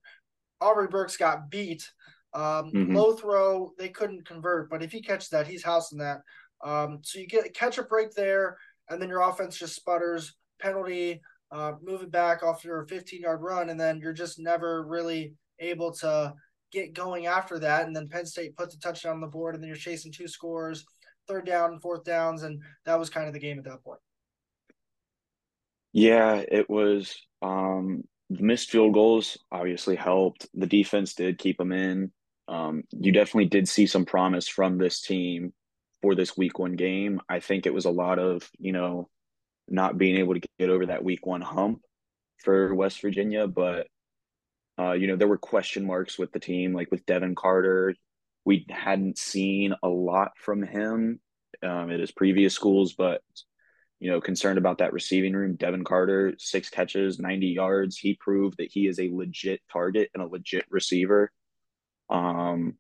Aubrey 0.61 0.89
Burks 0.89 1.17
got 1.17 1.51
beat. 1.51 1.91
Um, 2.35 2.71
mm-hmm. 2.73 2.95
Low 2.95 3.15
throw, 3.15 3.73
they 3.79 3.89
couldn't 3.89 4.27
convert, 4.27 4.69
but 4.69 4.83
if 4.83 4.93
he 4.93 5.01
catches 5.01 5.31
that, 5.31 5.47
he's 5.47 5.65
housing 5.65 5.99
that. 5.99 6.21
Um, 6.65 7.01
so 7.03 7.19
you 7.19 7.27
get 7.27 7.55
catch 7.55 7.79
a 7.79 7.83
break 7.83 8.13
there, 8.13 8.59
and 8.91 9.01
then 9.01 9.09
your 9.09 9.23
offense 9.23 9.59
just 9.59 9.77
sputters, 9.77 10.35
penalty, 10.61 11.23
uh, 11.51 11.73
move 11.83 12.03
it 12.03 12.11
back 12.11 12.43
off 12.43 12.65
your 12.65 12.87
15 12.87 13.23
yard 13.23 13.41
run, 13.41 13.71
and 13.71 13.81
then 13.81 14.01
you're 14.01 14.13
just 14.13 14.39
never 14.39 14.87
really 14.87 15.35
able 15.59 15.93
to 15.93 16.35
get 16.73 16.95
going 16.95 17.27
after 17.27 17.59
that. 17.61 17.87
And 17.87 17.95
then 17.95 18.09
Penn 18.09 18.27
State 18.27 18.57
puts 18.57 18.75
a 18.75 18.79
touchdown 18.79 19.15
on 19.15 19.21
the 19.21 19.27
board, 19.27 19.55
and 19.55 19.63
then 19.63 19.69
you're 19.69 19.77
chasing 19.77 20.13
two 20.13 20.29
scores, 20.29 20.85
third 21.29 21.47
down 21.47 21.73
and 21.73 21.83
fourth 21.83 22.05
downs, 22.05 22.43
and 22.43 22.63
that 22.85 22.99
was 22.99 23.11
kind 23.11 23.27
of 23.27 23.33
the 23.33 23.41
game 23.41 23.59
at 23.59 23.65
that 23.65 23.83
point. 23.83 24.01
Yeah, 25.93 26.43
it 26.47 26.69
was. 26.69 27.17
Um, 27.43 28.05
the 28.29 28.43
missed 28.43 28.71
field 28.71 28.93
goals 28.93 29.39
obviously 29.53 29.97
helped. 29.97 30.47
The 30.53 30.67
defense 30.67 31.15
did 31.15 31.39
keep 31.39 31.59
them 31.59 31.73
in. 31.73 32.13
Um, 32.49 32.83
you 32.91 33.13
definitely 33.13 33.47
did 33.49 33.69
see 33.69 33.87
some 33.87 34.05
promise 34.05 34.49
from 34.49 34.79
this 34.79 35.01
team 35.01 35.53
for 36.03 36.15
this 36.15 36.37
week 36.37 36.59
one 36.59 36.73
game. 36.73 37.21
I 37.29 37.41
think 37.41 37.67
it 37.67 37.75
was 37.75 37.85
a 37.85 37.91
lot 37.91 38.19
of, 38.19 38.49
you 38.59 38.73
know, 38.73 39.09
not 39.69 39.99
being 39.99 40.17
able 40.17 40.35
to 40.35 40.41
get 40.59 40.71
over 40.71 40.87
that 40.87 41.05
week 41.05 41.27
one 41.27 41.41
hump 41.41 41.81
for 42.45 42.75
West 42.75 43.01
Virginia, 43.01 43.47
but 43.47 43.89
uh, 44.79 44.93
you 44.93 45.07
know, 45.07 45.17
there 45.17 45.29
were 45.29 45.39
question 45.39 45.87
marks 45.87 46.19
with 46.19 46.33
the 46.33 46.41
team, 46.41 46.75
like 46.75 46.91
with 46.91 47.07
Devin 47.07 47.35
Carter. 47.35 47.95
We 48.45 48.67
hadn't 48.69 49.19
seen 49.19 49.75
a 49.83 49.89
lot 49.89 50.33
from 50.37 50.63
him 50.63 51.21
um, 51.63 51.91
at 51.91 52.01
his 52.01 52.13
previous 52.13 52.55
schools, 52.55 52.95
but 52.95 53.23
you 53.99 54.11
know, 54.11 54.21
concerned 54.21 54.59
about 54.59 54.79
that 54.79 54.93
receiving 54.93 55.33
room. 55.33 55.57
Devin 55.57 55.85
Carter, 55.85 56.35
six 56.39 56.69
catches, 56.69 57.19
90 57.19 57.47
yards. 57.47 57.97
He 57.97 58.15
proved 58.15 58.59
that 58.59 58.71
he 58.71 58.87
is 58.87 59.01
a 59.01 59.11
legit 59.11 59.61
target 59.73 60.11
and 60.13 60.23
a 60.23 60.27
legit 60.27 60.67
receiver. 60.71 61.33
Um, 62.11 62.75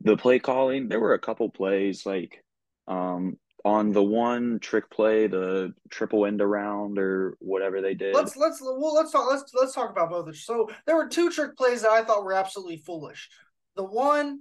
the 0.00 0.16
play 0.16 0.40
calling, 0.40 0.88
there 0.88 1.00
were 1.00 1.14
a 1.14 1.20
couple 1.20 1.48
plays 1.50 2.04
like 2.04 2.42
um, 2.88 3.38
on 3.64 3.92
the 3.92 4.02
one 4.02 4.58
trick 4.60 4.90
play, 4.90 5.26
the 5.26 5.72
triple 5.88 6.26
end 6.26 6.42
around 6.42 6.98
or 6.98 7.36
whatever 7.40 7.80
they 7.80 7.94
did. 7.94 8.14
Let's 8.14 8.36
let's 8.36 8.60
well 8.60 8.94
let's 8.94 9.10
talk 9.10 9.30
let's 9.30 9.50
let's 9.54 9.74
talk 9.74 9.90
about 9.90 10.10
both. 10.10 10.36
So 10.36 10.68
there 10.86 10.96
were 10.96 11.08
two 11.08 11.30
trick 11.30 11.56
plays 11.56 11.82
that 11.82 11.90
I 11.90 12.04
thought 12.04 12.24
were 12.24 12.34
absolutely 12.34 12.78
foolish. 12.78 13.28
The 13.76 13.84
one, 13.84 14.40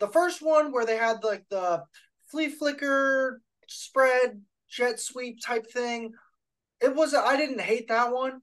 the 0.00 0.08
first 0.08 0.42
one 0.42 0.72
where 0.72 0.84
they 0.84 0.96
had 0.96 1.22
like 1.22 1.44
the 1.50 1.84
flea 2.26 2.48
flicker 2.48 3.40
spread 3.68 4.42
jet 4.68 4.98
sweep 4.98 5.38
type 5.40 5.70
thing. 5.70 6.12
It 6.80 6.94
was 6.94 7.14
I 7.14 7.36
didn't 7.36 7.60
hate 7.60 7.88
that 7.88 8.12
one, 8.12 8.40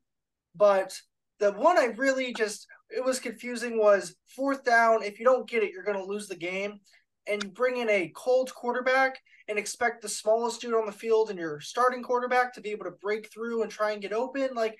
but 0.55 0.97
the 1.39 1.51
one 1.51 1.77
I 1.77 1.85
really 1.97 2.33
just 2.33 2.67
it 2.89 3.03
was 3.03 3.19
confusing 3.19 3.77
was 3.77 4.15
fourth 4.27 4.63
down. 4.63 5.03
If 5.03 5.19
you 5.19 5.25
don't 5.25 5.49
get 5.49 5.63
it, 5.63 5.71
you're 5.71 5.83
going 5.83 5.97
to 5.97 6.05
lose 6.05 6.27
the 6.27 6.35
game 6.35 6.79
and 7.27 7.53
bring 7.53 7.77
in 7.77 7.89
a 7.89 8.11
cold 8.15 8.53
quarterback 8.53 9.15
and 9.51 9.59
expect 9.59 10.01
the 10.01 10.09
smallest 10.09 10.61
dude 10.61 10.73
on 10.73 10.85
the 10.85 10.91
field 10.91 11.29
and 11.29 11.37
your 11.37 11.59
starting 11.59 12.01
quarterback 12.01 12.53
to 12.53 12.61
be 12.61 12.71
able 12.71 12.85
to 12.85 12.91
break 13.01 13.31
through 13.31 13.61
and 13.61 13.69
try 13.69 13.91
and 13.91 14.01
get 14.01 14.13
open, 14.13 14.49
like 14.55 14.75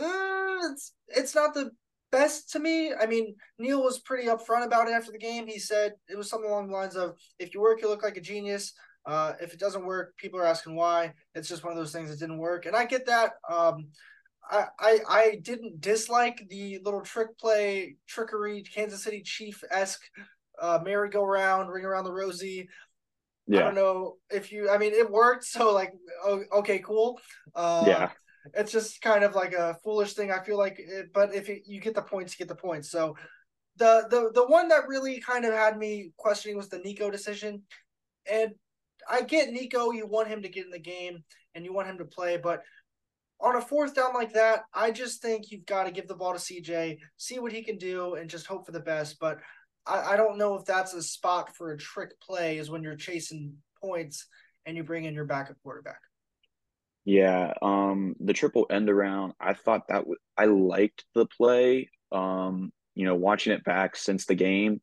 uh, 0.00 0.58
it's 0.70 0.92
it's 1.08 1.34
not 1.34 1.52
the 1.52 1.70
best 2.12 2.50
to 2.52 2.60
me. 2.60 2.94
I 2.94 3.06
mean, 3.06 3.34
Neal 3.58 3.82
was 3.82 3.98
pretty 3.98 4.28
upfront 4.28 4.64
about 4.64 4.88
it 4.88 4.92
after 4.92 5.10
the 5.10 5.18
game. 5.18 5.46
He 5.48 5.58
said 5.58 5.94
it 6.08 6.16
was 6.16 6.30
something 6.30 6.48
along 6.48 6.68
the 6.68 6.74
lines 6.74 6.94
of, 6.94 7.16
"If 7.40 7.52
you 7.52 7.60
work, 7.60 7.82
you 7.82 7.88
look 7.88 8.04
like 8.04 8.16
a 8.16 8.20
genius. 8.20 8.72
Uh, 9.04 9.32
if 9.40 9.52
it 9.52 9.58
doesn't 9.58 9.84
work, 9.84 10.16
people 10.18 10.38
are 10.38 10.46
asking 10.46 10.76
why. 10.76 11.12
It's 11.34 11.48
just 11.48 11.64
one 11.64 11.72
of 11.72 11.78
those 11.78 11.92
things 11.92 12.10
that 12.10 12.20
didn't 12.20 12.38
work." 12.38 12.66
And 12.66 12.76
I 12.76 12.84
get 12.84 13.06
that. 13.06 13.32
Um, 13.48 13.88
I, 14.48 14.66
I 14.78 14.98
I 15.08 15.38
didn't 15.42 15.80
dislike 15.80 16.46
the 16.48 16.78
little 16.84 17.00
trick 17.02 17.36
play, 17.38 17.96
trickery, 18.06 18.62
Kansas 18.62 19.02
City 19.02 19.22
Chief 19.22 19.64
esque 19.70 20.02
uh, 20.60 20.78
merry-go-round, 20.84 21.70
ring 21.70 21.84
around 21.84 22.04
the 22.04 22.12
rosy. 22.12 22.68
Yeah. 23.50 23.60
I 23.60 23.62
don't 23.64 23.74
know 23.74 24.16
if 24.30 24.52
you. 24.52 24.70
I 24.70 24.78
mean, 24.78 24.92
it 24.92 25.10
worked. 25.10 25.44
So 25.44 25.74
like, 25.74 25.92
okay, 26.52 26.78
cool. 26.78 27.20
Uh, 27.54 27.84
yeah. 27.86 28.10
It's 28.54 28.72
just 28.72 29.02
kind 29.02 29.24
of 29.24 29.34
like 29.34 29.52
a 29.52 29.76
foolish 29.82 30.14
thing. 30.14 30.30
I 30.30 30.42
feel 30.42 30.56
like, 30.56 30.78
it, 30.78 31.12
but 31.12 31.34
if 31.34 31.48
it, 31.48 31.62
you 31.66 31.80
get 31.80 31.94
the 31.94 32.02
points, 32.02 32.32
you 32.32 32.44
get 32.44 32.48
the 32.48 32.60
points. 32.60 32.90
So 32.90 33.16
the 33.76 34.06
the 34.08 34.30
the 34.34 34.46
one 34.46 34.68
that 34.68 34.88
really 34.88 35.20
kind 35.20 35.44
of 35.44 35.52
had 35.52 35.76
me 35.76 36.12
questioning 36.16 36.56
was 36.56 36.68
the 36.68 36.78
Nicco 36.78 37.10
decision, 37.10 37.62
and 38.30 38.52
I 39.08 39.22
get 39.22 39.50
Nicco. 39.50 39.94
You 39.94 40.06
want 40.06 40.28
him 40.28 40.42
to 40.42 40.48
get 40.48 40.64
in 40.64 40.70
the 40.70 40.78
game 40.78 41.24
and 41.54 41.64
you 41.64 41.72
want 41.72 41.88
him 41.88 41.98
to 41.98 42.04
play, 42.04 42.36
but 42.36 42.62
on 43.40 43.56
a 43.56 43.60
fourth 43.60 43.94
down 43.94 44.14
like 44.14 44.32
that, 44.34 44.64
I 44.74 44.90
just 44.90 45.22
think 45.22 45.50
you've 45.50 45.66
got 45.66 45.84
to 45.84 45.90
give 45.90 46.06
the 46.06 46.14
ball 46.14 46.34
to 46.34 46.38
CJ, 46.38 46.98
see 47.16 47.38
what 47.38 47.52
he 47.52 47.62
can 47.62 47.78
do, 47.78 48.14
and 48.14 48.28
just 48.28 48.46
hope 48.46 48.66
for 48.66 48.72
the 48.72 48.80
best. 48.80 49.18
But 49.18 49.38
I, 49.90 50.12
I 50.12 50.16
don't 50.16 50.38
know 50.38 50.54
if 50.54 50.64
that's 50.64 50.94
a 50.94 51.02
spot 51.02 51.56
for 51.56 51.72
a 51.72 51.78
trick 51.78 52.20
play 52.20 52.58
is 52.58 52.70
when 52.70 52.82
you're 52.82 52.96
chasing 52.96 53.54
points 53.82 54.26
and 54.64 54.76
you 54.76 54.84
bring 54.84 55.04
in 55.04 55.14
your 55.14 55.24
backup 55.24 55.56
quarterback. 55.62 56.00
Yeah, 57.04 57.54
um, 57.62 58.14
the 58.20 58.32
triple 58.32 58.66
end 58.70 58.90
around, 58.90 59.32
I 59.40 59.54
thought 59.54 59.88
that 59.88 60.00
w- 60.00 60.16
I 60.36 60.44
liked 60.44 61.04
the 61.14 61.26
play. 61.26 61.90
Um, 62.12 62.72
you 62.94 63.04
know, 63.06 63.14
watching 63.14 63.52
it 63.52 63.64
back 63.64 63.96
since 63.96 64.26
the 64.26 64.34
game, 64.34 64.80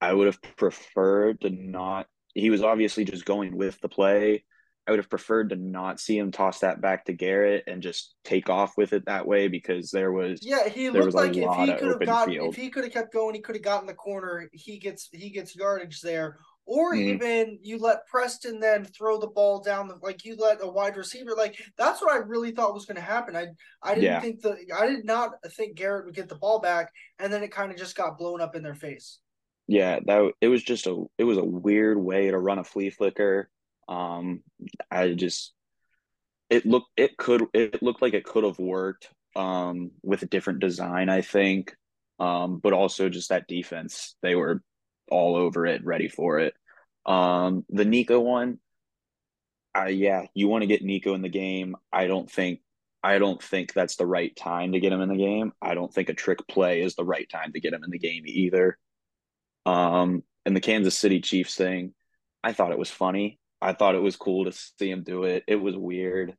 I 0.00 0.12
would 0.12 0.26
have 0.26 0.40
preferred 0.56 1.40
to 1.40 1.50
not. 1.50 2.06
He 2.34 2.50
was 2.50 2.62
obviously 2.62 3.04
just 3.04 3.24
going 3.24 3.56
with 3.56 3.80
the 3.80 3.88
play. 3.88 4.44
I 4.86 4.92
would 4.92 4.98
have 4.98 5.10
preferred 5.10 5.50
to 5.50 5.56
not 5.56 6.00
see 6.00 6.16
him 6.16 6.30
toss 6.30 6.60
that 6.60 6.80
back 6.80 7.06
to 7.06 7.12
Garrett 7.12 7.64
and 7.66 7.82
just 7.82 8.14
take 8.24 8.48
off 8.48 8.76
with 8.76 8.92
it 8.92 9.06
that 9.06 9.26
way 9.26 9.48
because 9.48 9.90
there 9.90 10.12
was 10.12 10.40
yeah 10.42 10.68
he 10.68 10.90
looked 10.90 11.14
like 11.14 11.36
if 11.36 11.56
he 11.56 11.74
could 11.74 11.88
have 11.88 12.06
gotten 12.06 12.34
field. 12.34 12.48
if 12.50 12.56
he 12.56 12.70
could 12.70 12.84
have 12.84 12.92
kept 12.92 13.12
going 13.12 13.34
he 13.34 13.40
could 13.40 13.56
have 13.56 13.64
gotten 13.64 13.86
the 13.86 13.94
corner 13.94 14.48
he 14.52 14.78
gets 14.78 15.08
he 15.12 15.30
gets 15.30 15.56
yardage 15.56 16.00
there 16.00 16.38
or 16.66 16.94
mm-hmm. 16.94 17.08
even 17.08 17.58
you 17.62 17.78
let 17.78 18.06
Preston 18.06 18.60
then 18.60 18.84
throw 18.84 19.18
the 19.18 19.28
ball 19.28 19.60
down 19.60 19.88
the 19.88 19.96
like 20.02 20.24
you 20.24 20.36
let 20.36 20.58
a 20.60 20.68
wide 20.68 20.96
receiver 20.96 21.30
like 21.36 21.56
that's 21.78 22.02
what 22.02 22.12
I 22.12 22.18
really 22.18 22.50
thought 22.50 22.74
was 22.74 22.84
going 22.84 22.96
to 22.96 23.02
happen. 23.02 23.36
I 23.36 23.46
I 23.82 23.94
didn't 23.94 24.04
yeah. 24.04 24.20
think 24.20 24.42
the 24.42 24.56
I 24.76 24.86
did 24.86 25.04
not 25.04 25.30
think 25.52 25.76
Garrett 25.76 26.06
would 26.06 26.14
get 26.14 26.28
the 26.28 26.34
ball 26.34 26.60
back, 26.60 26.92
and 27.18 27.32
then 27.32 27.42
it 27.42 27.52
kind 27.52 27.70
of 27.70 27.78
just 27.78 27.96
got 27.96 28.18
blown 28.18 28.40
up 28.40 28.56
in 28.56 28.62
their 28.62 28.74
face. 28.74 29.20
Yeah, 29.68 30.00
that 30.06 30.32
it 30.40 30.48
was 30.48 30.62
just 30.62 30.86
a 30.86 31.04
it 31.18 31.24
was 31.24 31.38
a 31.38 31.44
weird 31.44 31.98
way 31.98 32.30
to 32.30 32.38
run 32.38 32.58
a 32.58 32.64
flea 32.64 32.90
flicker. 32.90 33.48
Um, 33.88 34.42
I 34.90 35.14
just 35.14 35.52
it 36.50 36.66
looked 36.66 36.88
it 36.96 37.16
could 37.16 37.46
it 37.52 37.82
looked 37.82 38.02
like 38.02 38.14
it 38.14 38.24
could 38.24 38.44
have 38.44 38.58
worked 38.58 39.10
um 39.34 39.90
with 40.02 40.22
a 40.22 40.26
different 40.26 40.60
design. 40.60 41.08
I 41.08 41.22
think, 41.22 41.74
um, 42.18 42.58
but 42.58 42.72
also 42.72 43.08
just 43.08 43.28
that 43.30 43.48
defense 43.48 44.16
they 44.22 44.34
were 44.34 44.62
all 45.10 45.36
over 45.36 45.66
it, 45.66 45.84
ready 45.84 46.08
for 46.08 46.40
it. 46.40 46.54
Um, 47.04 47.64
the 47.68 47.84
Nicco 47.84 48.20
one, 48.22 48.58
uh, 49.76 49.84
yeah, 49.84 50.26
you 50.34 50.48
want 50.48 50.62
to 50.62 50.66
get 50.66 50.84
Nicco 50.84 51.14
in 51.14 51.22
the 51.22 51.28
game. 51.28 51.76
I 51.92 52.06
don't 52.06 52.30
think 52.30 52.60
I 53.02 53.18
don't 53.18 53.40
think 53.40 53.72
that's 53.72 53.96
the 53.96 54.06
right 54.06 54.34
time 54.34 54.72
to 54.72 54.80
get 54.80 54.92
him 54.92 55.00
in 55.00 55.08
the 55.08 55.16
game. 55.16 55.52
I 55.62 55.74
don't 55.74 55.92
think 55.92 56.08
a 56.08 56.14
trick 56.14 56.46
play 56.48 56.82
is 56.82 56.96
the 56.96 57.04
right 57.04 57.28
time 57.28 57.52
to 57.52 57.60
get 57.60 57.72
him 57.72 57.84
in 57.84 57.90
the 57.90 58.00
game 58.00 58.24
either. 58.26 58.78
Um, 59.64 60.24
and 60.44 60.56
the 60.56 60.60
Kansas 60.60 60.98
City 60.98 61.20
Chiefs 61.20 61.54
thing, 61.54 61.94
I 62.42 62.52
thought 62.52 62.72
it 62.72 62.78
was 62.78 62.90
funny. 62.90 63.38
I 63.60 63.72
thought 63.72 63.94
it 63.94 64.02
was 64.02 64.16
cool 64.16 64.44
to 64.44 64.52
see 64.52 64.90
him 64.90 65.02
do 65.02 65.24
it. 65.24 65.44
It 65.46 65.56
was 65.56 65.76
weird. 65.76 66.36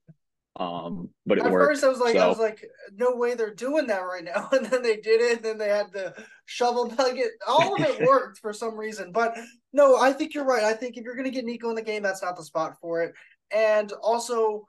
Um, 0.60 1.10
but 1.26 1.38
at 1.38 1.52
worked, 1.52 1.72
first 1.72 1.84
I 1.84 1.88
was 1.88 2.00
like, 2.00 2.16
so. 2.16 2.20
I 2.20 2.28
was 2.28 2.40
like, 2.40 2.66
no 2.96 3.16
way 3.16 3.36
they're 3.36 3.54
doing 3.54 3.88
that 3.88 4.00
right 4.00 4.24
now. 4.24 4.50
And 4.52 4.66
then 4.66 4.82
they 4.82 4.98
did 4.98 5.22
it. 5.22 5.38
And 5.38 5.46
then 5.46 5.58
they 5.58 5.70
had 5.70 5.92
the 5.94 6.16
shovel 6.46 6.88
nugget. 6.88 7.32
All 7.48 7.76
of 7.76 7.82
it 7.82 8.02
worked 8.08 8.40
for 8.40 8.54
some 8.54 8.76
reason. 8.76 9.12
But 9.12 9.38
no, 9.72 9.98
I 9.98 10.14
think 10.14 10.34
you're 10.34 10.46
right. 10.46 10.64
I 10.64 10.74
think 10.74 10.98
if 10.98 11.04
you're 11.04 11.16
going 11.16 11.32
to 11.32 11.32
get 11.32 11.46
Nicco 11.46 11.70
in 11.70 11.76
the 11.76 11.82
game, 11.82 12.02
that's 12.02 12.24
not 12.24 12.36
the 12.36 12.44
spot 12.44 12.78
for 12.82 13.04
it. 13.04 13.14
And 13.52 13.92
also, 14.02 14.66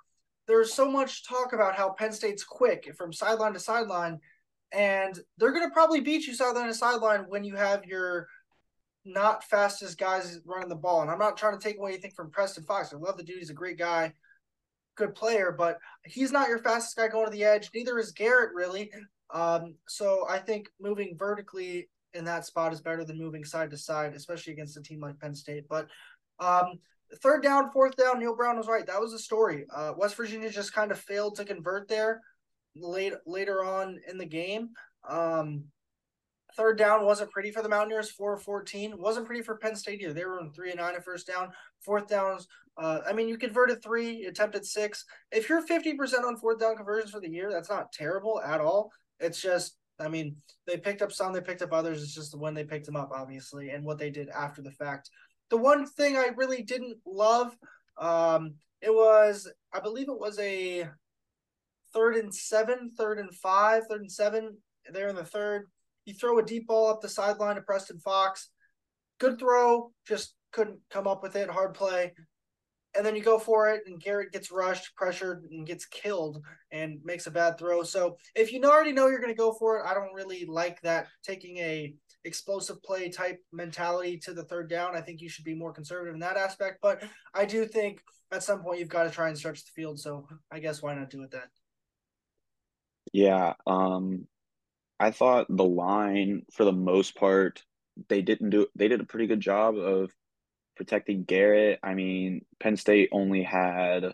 there's 0.47 0.73
so 0.73 0.91
much 0.91 1.27
talk 1.27 1.53
about 1.53 1.75
how 1.75 1.91
Penn 1.91 2.13
State's 2.13 2.45
quick 2.45 2.95
from 2.97 3.13
sideline 3.13 3.55
to 3.55 3.61
sideline, 3.61 4.19
and 4.73 5.19
they're 5.37 5.53
going 5.53 5.69
to 5.69 5.75
probably 5.75 6.01
beat 6.01 6.27
you 6.27 6.35
sideline 6.35 6.69
to 6.69 6.75
sideline 6.75 7.25
when 7.29 7.45
you 7.45 7.57
have 7.57 7.85
your 7.85 8.29
not 9.05 9.45
fastest 9.45 9.99
guys 9.99 10.41
running 10.45 10.69
the 10.69 10.75
ball. 10.75 11.03
And 11.03 11.11
I'm 11.11 11.19
not 11.19 11.37
trying 11.37 11.59
to 11.59 11.63
take 11.63 11.79
away 11.79 11.93
anything 11.93 12.13
from 12.15 12.31
Preston 12.31 12.65
Fox. 12.65 12.93
I 12.93 12.97
love 12.97 13.17
the 13.17 13.23
dude; 13.23 13.39
he's 13.39 13.51
a 13.51 13.55
great 13.55 13.79
guy 13.79 14.13
good 14.99 15.15
player, 15.15 15.55
but 15.57 15.79
he's 16.05 16.33
not 16.33 16.49
your 16.49 16.59
fastest 16.59 16.97
guy 16.97 17.09
going 17.09 17.25
to 17.25 17.31
the 17.31 17.45
edge. 17.45 17.71
Neither 17.73 17.99
is 17.99 18.13
Garrett 18.13 18.53
really. 18.53 18.91
Um, 19.33 19.77
so 19.87 20.27
I 20.29 20.39
think 20.39 20.69
moving 20.81 21.17
vertically 21.17 21.89
in 22.15 22.25
that 22.25 22.45
spot 22.45 22.73
is 22.73 22.81
better 22.81 23.05
than 23.05 23.19
moving 23.19 23.45
side 23.45 23.71
to 23.71 23.79
side, 23.79 24.15
especially 24.15 24.53
against 24.53 24.77
a 24.77 24.83
team 24.83 25.01
like 25.01 25.19
Penn 25.21 25.35
State. 25.35 25.65
But 25.69 25.87
um, 26.41 26.81
third 27.23 27.43
down, 27.43 27.71
fourth 27.71 27.97
down, 27.97 28.19
Neal 28.19 28.37
Brown 28.37 28.57
was 28.57 28.67
right. 28.67 28.87
That 28.87 29.01
was 29.01 29.13
the 29.13 29.19
story. 29.19 29.65
Uh, 29.75 29.93
West 29.97 30.17
Virginia 30.17 30.51
just 30.51 30.75
kind 30.75 30.91
of 30.91 30.99
failed 30.99 31.37
to 31.37 31.45
convert 31.45 31.89
there 31.89 32.21
late 32.77 33.15
later 33.27 33.65
on 33.65 33.99
in 34.09 34.19
the 34.19 34.27
game. 34.27 34.71
Um, 35.09 35.65
third 36.59 36.77
down 36.77 37.07
wasn't 37.07 37.31
pretty 37.31 37.51
for 37.51 37.63
the 37.63 37.69
Mountaineers, 37.71 38.11
4 38.11 38.37
14. 38.37 38.99
Wasn't 38.99 39.25
pretty 39.25 39.41
for 39.43 39.57
Penn 39.57 39.77
State 39.77 40.03
either. 40.03 40.13
They 40.13 40.27
were 40.27 40.41
in 40.41 40.53
3 40.53 40.73
and 40.73 40.79
9 40.79 40.95
at 40.97 41.05
first 41.05 41.27
down. 41.27 41.53
Fourth 41.81 42.09
downs 42.09 42.47
uh, 42.79 43.01
I 43.09 43.13
mean, 43.13 43.29
you 43.29 43.37
converted 43.37 43.83
three, 43.83 44.27
attempted 44.27 44.65
six. 44.65 45.05
If 45.33 45.49
you're 45.49 45.67
50% 45.67 46.25
on 46.25 46.37
fourth 46.37 46.61
down 46.61 46.77
conversions 46.77 47.11
for 47.11 47.21
the 47.21 47.29
year, 47.29 47.51
that's 47.51 47.69
not 47.69 47.93
terrible 47.93 48.41
at 48.41 48.61
all. 48.61 48.93
It's 49.19 49.43
just, 49.43 49.77
I 49.99 50.07
mean, 50.07 50.37
they 50.65 50.77
picked 50.77 51.03
up 51.03 51.11
some, 51.11 51.33
they 51.33 51.41
picked 51.41 51.63
up 51.63 51.73
others. 51.73 52.03
It's 52.03 52.15
just 52.15 52.39
when 52.39 52.55
they 52.55 52.63
picked 52.63 52.87
them 52.87 52.95
up, 52.95 53.11
obviously, 53.13 53.71
and 53.71 53.85
what 53.85 53.99
they 53.99 54.11
did 54.11 54.29
after 54.29 54.63
the 54.63 54.71
fact. 54.71 55.11
The 55.51 55.57
one 55.57 55.87
thing 55.87 56.17
I 56.17 56.29
really 56.37 56.63
didn't 56.63 56.99
love, 57.05 57.57
um, 57.97 58.55
it 58.81 58.95
was, 58.95 59.51
I 59.73 59.81
believe 59.81 60.09
it 60.09 60.21
was 60.21 60.39
a 60.39 60.89
third 61.93 62.15
and 62.15 62.33
seven, 62.33 62.93
third 62.97 63.19
and 63.19 63.35
five, 63.35 63.89
third 63.89 64.03
and 64.03 64.13
seven. 64.13 64.57
There 64.93 65.09
in 65.09 65.17
the 65.17 65.25
third. 65.25 65.67
You 66.09 66.15
throw 66.15 66.39
a 66.39 66.45
deep 66.45 66.67
ball 66.67 66.89
up 66.89 67.01
the 67.01 67.09
sideline 67.09 67.57
to 67.57 67.63
Preston 67.63 68.01
Fox. 68.01 68.51
Good 69.21 69.39
throw, 69.39 69.93
just 70.07 70.35
couldn't 70.53 70.79
come 70.91 71.07
up 71.07 71.23
with 71.23 71.37
it. 71.37 71.51
Hard 71.51 71.75
play 71.75 72.13
and 72.97 73.05
then 73.05 73.15
you 73.15 73.23
go 73.23 73.39
for 73.39 73.71
it, 73.71 73.83
and 73.87 74.01
Garrett 74.01 74.33
gets 74.33 74.51
rushed, 74.51 74.95
pressured, 74.97 75.45
and 75.51 75.67
gets 75.67 75.87
killed, 75.87 76.43
and 76.73 76.99
makes 77.05 77.27
a 77.27 77.31
bad 77.31 77.59
throw. 77.59 77.83
So 77.83 78.17
if 78.35 78.53
you 78.53 78.63
already 78.65 78.93
know 78.93 79.07
you're 79.07 79.21
going 79.21 79.33
to 79.33 79.39
go 79.39 79.53
for 79.53 79.79
it, 79.79 79.85
I 79.87 79.95
don't 79.95 80.15
really 80.15 80.47
like 80.47 80.81
that 80.83 81.07
taking 81.23 81.59
a 81.59 81.95
explosive 82.25 82.83
play 82.83 83.09
type 83.09 83.39
mentality 83.53 84.19
to 84.25 84.33
the 84.33 84.45
third 84.45 84.69
down. 84.69 84.97
I 84.97 85.01
think 85.01 85.21
you 85.21 85.29
should 85.29 85.45
be 85.45 85.55
more 85.55 85.73
conservative 85.73 86.15
in 86.15 86.21
that 86.21 86.37
aspect. 86.37 86.79
But 86.83 87.03
I 87.35 87.45
do 87.45 87.67
think 87.67 88.03
at 88.33 88.43
some 88.43 88.63
point 88.63 88.81
you've 88.81 88.89
got 88.89 89.05
to 89.05 89.11
try 89.11 89.29
and 89.29 89.39
stretch 89.39 89.65
the 89.65 89.71
field. 89.75 90.01
So 90.01 90.27
I 90.51 90.59
guess 90.59 90.83
why 90.83 90.95
not 90.95 91.11
do 91.11 91.23
it 91.23 91.31
then? 91.31 91.43
Yeah, 93.13 93.55
um, 93.67 94.27
I 95.01 95.11
thought 95.11 95.47
the 95.49 95.65
line 95.65 96.43
for 96.53 96.65
the 96.65 96.73
most 96.73 97.15
part 97.15 97.63
they 98.09 98.23
didn't 98.23 98.51
do. 98.51 98.67
They 98.75 98.89
did 98.89 99.01
a 99.01 99.07
pretty 99.07 99.27
good 99.27 99.41
job 99.41 99.77
of 99.77 100.13
protecting 100.77 101.25
Garrett. 101.25 101.81
I 101.83 101.95
mean, 101.95 102.45
Penn 102.61 102.77
State 102.77 103.09
only 103.13 103.43
had 103.43 104.13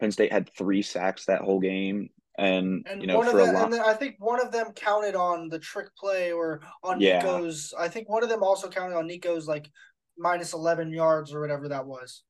Penn 0.00 0.12
State 0.12 0.32
had 0.32 0.50
three 0.56 0.82
sacks 0.82 1.26
that 1.26 1.42
whole 1.42 1.60
game, 1.60 2.10
and, 2.38 2.86
and 2.88 3.00
you 3.00 3.06
know 3.06 3.22
for 3.22 3.36
them, 3.36 3.54
a 3.54 3.58
lot. 3.58 3.72
I 3.74 3.94
think 3.94 4.16
one 4.18 4.40
of 4.40 4.52
them 4.52 4.72
counted 4.74 5.14
on 5.14 5.48
the 5.48 5.58
trick 5.58 5.94
play 5.96 6.32
or 6.32 6.60
on 6.82 7.00
yeah. 7.00 7.18
Nicco's. 7.18 7.74
I 7.78 7.88
think 7.88 8.08
one 8.08 8.22
of 8.22 8.28
them 8.28 8.42
also 8.42 8.68
counted 8.68 8.96
on 8.96 9.06
Nicco's 9.06 9.46
like 9.46 9.70
minus 10.18 10.52
eleven 10.52 10.92
yards 10.92 11.32
or 11.32 11.40
whatever 11.40 11.68
that 11.68 11.86
was. 11.86 12.22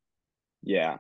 Yeah. 0.63 0.99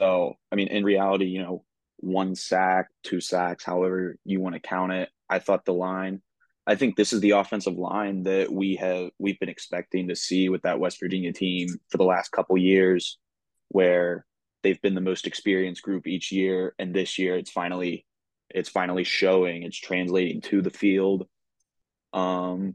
So 0.00 0.34
I 0.50 0.56
mean, 0.56 0.68
in 0.68 0.84
reality, 0.84 1.26
you 1.26 1.42
know, 1.42 1.64
one 1.98 2.34
sack, 2.34 2.88
two 3.04 3.20
sacks, 3.20 3.64
however 3.64 4.16
you 4.24 4.40
want 4.40 4.54
to 4.54 4.60
count 4.60 4.92
it. 4.92 5.10
I 5.30 5.38
thought 5.38 5.64
the 5.64 5.72
line 5.72 6.20
I 6.66 6.76
think 6.76 6.94
this 6.94 7.12
is 7.12 7.20
the 7.20 7.30
offensive 7.30 7.76
line 7.76 8.22
that 8.24 8.52
we 8.52 8.76
have 8.76 9.10
we've 9.18 9.40
been 9.40 9.48
expecting 9.48 10.06
to 10.06 10.16
see 10.16 10.48
with 10.48 10.62
that 10.62 10.78
West 10.78 11.00
Virginia 11.00 11.32
team 11.32 11.68
for 11.88 11.98
the 11.98 12.04
last 12.04 12.30
couple 12.30 12.56
years, 12.58 13.18
where 13.68 14.24
they've 14.62 14.80
been 14.80 14.94
the 14.94 15.00
most 15.00 15.26
experienced 15.26 15.82
group 15.82 16.06
each 16.06 16.30
year, 16.30 16.74
and 16.78 16.94
this 16.94 17.18
year 17.18 17.36
it's 17.36 17.50
finally 17.50 18.06
it's 18.50 18.68
finally 18.68 19.04
showing. 19.04 19.62
It's 19.64 19.78
translating 19.78 20.42
to 20.42 20.62
the 20.62 20.70
field. 20.70 21.26
Um, 22.12 22.74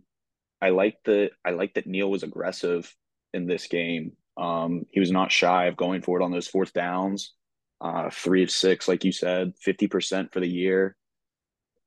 I 0.62 0.70
like 0.70 0.98
the 1.06 1.32
I 1.46 1.52
like 1.52 1.76
that 1.76 1.88
Neal 1.88 2.10
was 2.10 2.24
aggressive 2.24 2.94
in 3.34 3.46
this 3.46 3.68
game. 3.68 4.14
Um, 4.36 4.86
he 4.92 5.00
was 5.00 5.12
not 5.12 5.32
shy 5.32 5.68
of 5.68 5.78
going 5.78 6.02
for 6.02 6.20
it 6.20 6.24
on 6.24 6.32
those 6.32 6.48
fourth 6.48 6.74
downs. 6.74 7.34
Uh, 7.80 8.10
three 8.12 8.44
of 8.44 8.52
six, 8.52 8.90
like 8.90 9.06
you 9.06 9.12
said, 9.12 9.54
fifty 9.62 9.88
percent 9.88 10.34
for 10.34 10.40
the 10.40 10.50
year 10.50 10.98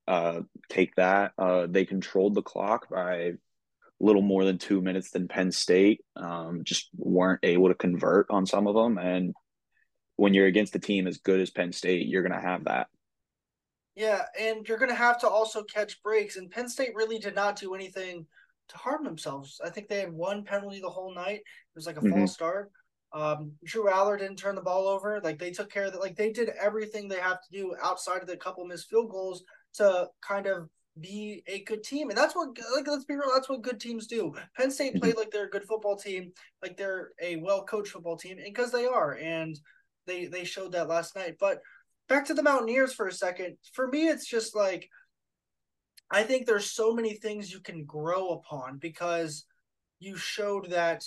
uh, 0.08 0.40
take 0.70 0.94
that. 0.96 1.32
Uh, 1.38 1.66
they 1.68 1.84
controlled 1.84 2.34
the 2.34 2.42
clock 2.42 2.88
by 2.88 3.14
a 3.16 3.32
little 4.00 4.22
more 4.22 4.44
than 4.44 4.56
two 4.56 4.80
minutes 4.80 5.10
than 5.10 5.28
Penn 5.28 5.52
State. 5.52 6.00
Um, 6.16 6.62
just 6.64 6.88
weren't 6.96 7.40
able 7.42 7.68
to 7.68 7.74
convert 7.74 8.26
on 8.30 8.46
some 8.46 8.66
of 8.66 8.74
them. 8.74 8.96
And 8.96 9.34
when 10.16 10.32
you're 10.32 10.46
against 10.46 10.74
a 10.74 10.78
team 10.78 11.06
as 11.06 11.18
good 11.18 11.40
as 11.40 11.50
Penn 11.50 11.72
State, 11.72 12.06
you're 12.06 12.22
going 12.22 12.32
to 12.32 12.40
have 12.40 12.64
that. 12.64 12.88
Yeah, 13.96 14.22
and 14.40 14.66
you're 14.66 14.78
going 14.78 14.90
to 14.90 14.94
have 14.94 15.20
to 15.20 15.28
also 15.28 15.62
catch 15.62 16.02
breaks. 16.02 16.36
And 16.36 16.50
Penn 16.50 16.68
State 16.68 16.94
really 16.94 17.18
did 17.18 17.34
not 17.34 17.56
do 17.56 17.74
anything 17.74 18.26
to 18.68 18.78
harm 18.78 19.04
themselves. 19.04 19.60
I 19.62 19.68
think 19.68 19.88
they 19.88 20.00
had 20.00 20.12
one 20.12 20.42
penalty 20.42 20.80
the 20.80 20.88
whole 20.88 21.14
night. 21.14 21.40
It 21.40 21.74
was 21.74 21.86
like 21.86 21.96
a 21.96 22.00
mm-hmm. 22.00 22.16
false 22.16 22.32
start. 22.32 22.70
Um, 23.12 23.52
Drew 23.64 23.90
Allar 23.90 24.18
didn't 24.18 24.36
turn 24.36 24.54
the 24.54 24.62
ball 24.62 24.86
over. 24.86 25.20
Like 25.22 25.38
they 25.38 25.50
took 25.50 25.70
care 25.70 25.86
of 25.86 25.94
it. 25.94 26.00
Like 26.00 26.16
they 26.16 26.30
did 26.30 26.50
everything 26.60 27.08
they 27.08 27.20
have 27.20 27.40
to 27.42 27.52
do 27.52 27.74
outside 27.82 28.22
of 28.22 28.28
the 28.28 28.36
couple 28.36 28.64
missed 28.64 28.88
field 28.88 29.10
goals 29.10 29.44
to 29.78 30.08
kind 30.26 30.46
of 30.46 30.68
be 31.00 31.42
a 31.46 31.62
good 31.64 31.82
team. 31.82 32.10
And 32.10 32.18
that's 32.18 32.34
what, 32.34 32.48
like, 32.74 32.86
let's 32.86 33.04
be 33.04 33.14
real, 33.14 33.30
that's 33.32 33.48
what 33.48 33.62
good 33.62 33.80
teams 33.80 34.06
do. 34.06 34.34
Penn 34.56 34.70
State 34.70 34.92
mm-hmm. 34.92 35.00
played 35.00 35.16
like 35.16 35.30
they're 35.30 35.46
a 35.46 35.50
good 35.50 35.64
football 35.64 35.96
team, 35.96 36.32
like 36.62 36.76
they're 36.76 37.10
a 37.22 37.36
well 37.36 37.64
coached 37.64 37.92
football 37.92 38.16
team, 38.16 38.38
and 38.38 38.46
because 38.46 38.72
they 38.72 38.86
are. 38.86 39.14
And 39.14 39.58
they 40.08 40.26
they 40.26 40.44
showed 40.44 40.72
that 40.72 40.88
last 40.88 41.14
night. 41.14 41.36
But 41.38 41.60
back 42.08 42.24
to 42.26 42.34
the 42.34 42.42
Mountaineers 42.42 42.92
for 42.92 43.06
a 43.06 43.12
second. 43.12 43.58
For 43.74 43.86
me, 43.86 44.08
it's 44.08 44.26
just 44.26 44.56
like 44.56 44.88
I 46.10 46.24
think 46.24 46.46
there's 46.46 46.72
so 46.72 46.92
many 46.92 47.14
things 47.14 47.52
you 47.52 47.60
can 47.60 47.84
grow 47.84 48.30
upon 48.30 48.78
because 48.78 49.44
you 50.00 50.16
showed 50.16 50.70
that 50.70 51.04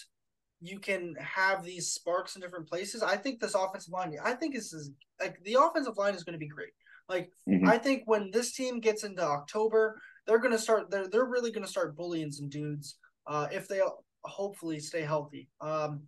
you 0.61 0.79
can 0.79 1.15
have 1.19 1.63
these 1.63 1.91
sparks 1.91 2.35
in 2.35 2.41
different 2.41 2.69
places. 2.69 3.01
I 3.01 3.17
think 3.17 3.39
this 3.39 3.55
offensive 3.55 3.91
line, 3.91 4.15
I 4.23 4.33
think 4.33 4.53
this 4.53 4.73
is 4.73 4.91
like 5.19 5.37
the 5.43 5.57
offensive 5.59 5.97
line 5.97 6.13
is 6.13 6.23
going 6.23 6.33
to 6.33 6.39
be 6.39 6.47
great. 6.47 6.69
Like 7.11 7.29
mm-hmm. 7.47 7.67
I 7.67 7.77
think 7.77 8.03
when 8.05 8.31
this 8.31 8.53
team 8.53 8.79
gets 8.79 9.03
into 9.03 9.21
October, 9.21 9.99
they're 10.25 10.39
gonna 10.39 10.57
start. 10.57 10.89
They're 10.89 11.09
they're 11.09 11.25
really 11.25 11.51
gonna 11.51 11.67
start 11.67 11.97
bullying 11.97 12.31
some 12.31 12.47
dudes. 12.47 12.97
Uh, 13.27 13.47
if 13.51 13.67
they 13.67 13.81
hopefully 14.23 14.79
stay 14.79 15.01
healthy. 15.01 15.49
Um, 15.59 16.03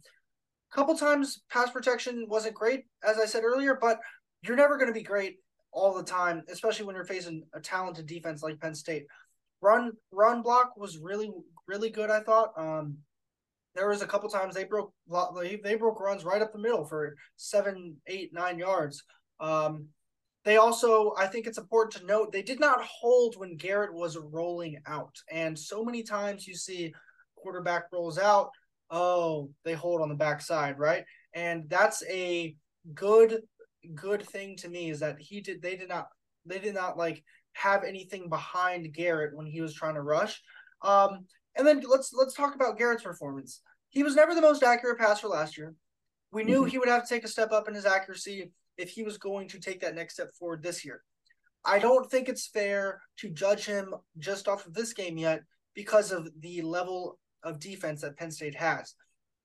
couple 0.73 0.95
times 0.95 1.43
pass 1.51 1.69
protection 1.69 2.25
wasn't 2.27 2.55
great, 2.55 2.85
as 3.07 3.19
I 3.19 3.25
said 3.25 3.43
earlier, 3.43 3.77
but 3.79 3.99
you're 4.41 4.57
never 4.57 4.77
going 4.77 4.87
to 4.87 4.93
be 4.93 5.03
great 5.03 5.35
all 5.71 5.93
the 5.93 6.03
time, 6.03 6.41
especially 6.49 6.85
when 6.85 6.95
you're 6.95 7.05
facing 7.05 7.43
a 7.53 7.59
talented 7.59 8.07
defense 8.07 8.41
like 8.41 8.59
Penn 8.59 8.73
State. 8.73 9.05
Run 9.61 9.91
run 10.11 10.41
block 10.41 10.75
was 10.77 10.97
really 10.97 11.31
really 11.67 11.89
good. 11.89 12.09
I 12.09 12.21
thought. 12.21 12.53
Um, 12.57 12.97
there 13.75 13.89
was 13.89 14.03
a 14.03 14.07
couple 14.07 14.29
times 14.29 14.53
they 14.53 14.65
broke 14.65 14.93
they 15.63 15.75
broke 15.75 15.99
runs 15.99 16.23
right 16.23 16.41
up 16.41 16.53
the 16.53 16.59
middle 16.59 16.85
for 16.85 17.15
seven, 17.37 17.95
eight, 18.07 18.31
nine 18.31 18.59
yards. 18.59 19.03
Um, 19.39 19.87
they 20.45 20.57
also, 20.57 21.13
I 21.17 21.27
think 21.27 21.47
it's 21.47 21.57
important 21.57 22.01
to 22.01 22.07
note, 22.07 22.31
they 22.31 22.41
did 22.41 22.59
not 22.59 22.83
hold 22.83 23.37
when 23.37 23.55
Garrett 23.55 23.93
was 23.93 24.17
rolling 24.17 24.77
out. 24.85 25.15
And 25.31 25.57
so 25.57 25.83
many 25.85 26.03
times 26.03 26.47
you 26.47 26.55
see 26.55 26.93
quarterback 27.35 27.85
rolls 27.91 28.17
out, 28.17 28.49
oh, 28.89 29.49
they 29.63 29.73
hold 29.73 30.01
on 30.01 30.09
the 30.09 30.15
backside, 30.15 30.77
right? 30.77 31.05
And 31.33 31.69
that's 31.69 32.03
a 32.09 32.55
good 32.93 33.41
good 33.95 34.21
thing 34.21 34.55
to 34.55 34.69
me 34.69 34.89
is 34.89 35.01
that 35.01 35.19
he 35.19 35.41
did 35.41 35.61
they 35.61 35.75
did 35.75 35.89
not 35.89 36.07
they 36.45 36.57
did 36.57 36.73
not 36.73 36.97
like 36.97 37.21
have 37.51 37.83
anything 37.83 38.29
behind 38.29 38.93
Garrett 38.93 39.35
when 39.35 39.45
he 39.45 39.61
was 39.61 39.73
trying 39.73 39.95
to 39.95 40.01
rush. 40.01 40.41
Um, 40.81 41.25
and 41.55 41.65
then 41.65 41.81
let's 41.87 42.13
let's 42.13 42.33
talk 42.33 42.55
about 42.55 42.77
Garrett's 42.77 43.03
performance. 43.03 43.61
He 43.89 44.03
was 44.03 44.15
never 44.15 44.33
the 44.33 44.41
most 44.41 44.63
accurate 44.63 44.99
passer 44.99 45.27
last 45.27 45.57
year. 45.57 45.73
We 46.31 46.43
knew 46.43 46.61
mm-hmm. 46.61 46.69
he 46.69 46.77
would 46.79 46.89
have 46.89 47.07
to 47.07 47.13
take 47.13 47.23
a 47.23 47.29
step 47.29 47.51
up 47.51 47.67
in 47.67 47.75
his 47.75 47.85
accuracy 47.85 48.51
if 48.77 48.89
he 48.89 49.03
was 49.03 49.17
going 49.17 49.47
to 49.49 49.59
take 49.59 49.81
that 49.81 49.95
next 49.95 50.15
step 50.15 50.33
forward 50.33 50.63
this 50.63 50.83
year. 50.83 51.03
I 51.65 51.79
don't 51.79 52.09
think 52.09 52.27
it's 52.27 52.47
fair 52.47 53.01
to 53.17 53.29
judge 53.29 53.65
him 53.65 53.93
just 54.17 54.47
off 54.47 54.65
of 54.65 54.73
this 54.73 54.93
game 54.93 55.17
yet 55.17 55.41
because 55.73 56.11
of 56.11 56.29
the 56.39 56.61
level 56.61 57.19
of 57.43 57.59
defense 57.59 58.01
that 58.01 58.17
Penn 58.17 58.31
State 58.31 58.55
has. 58.55 58.95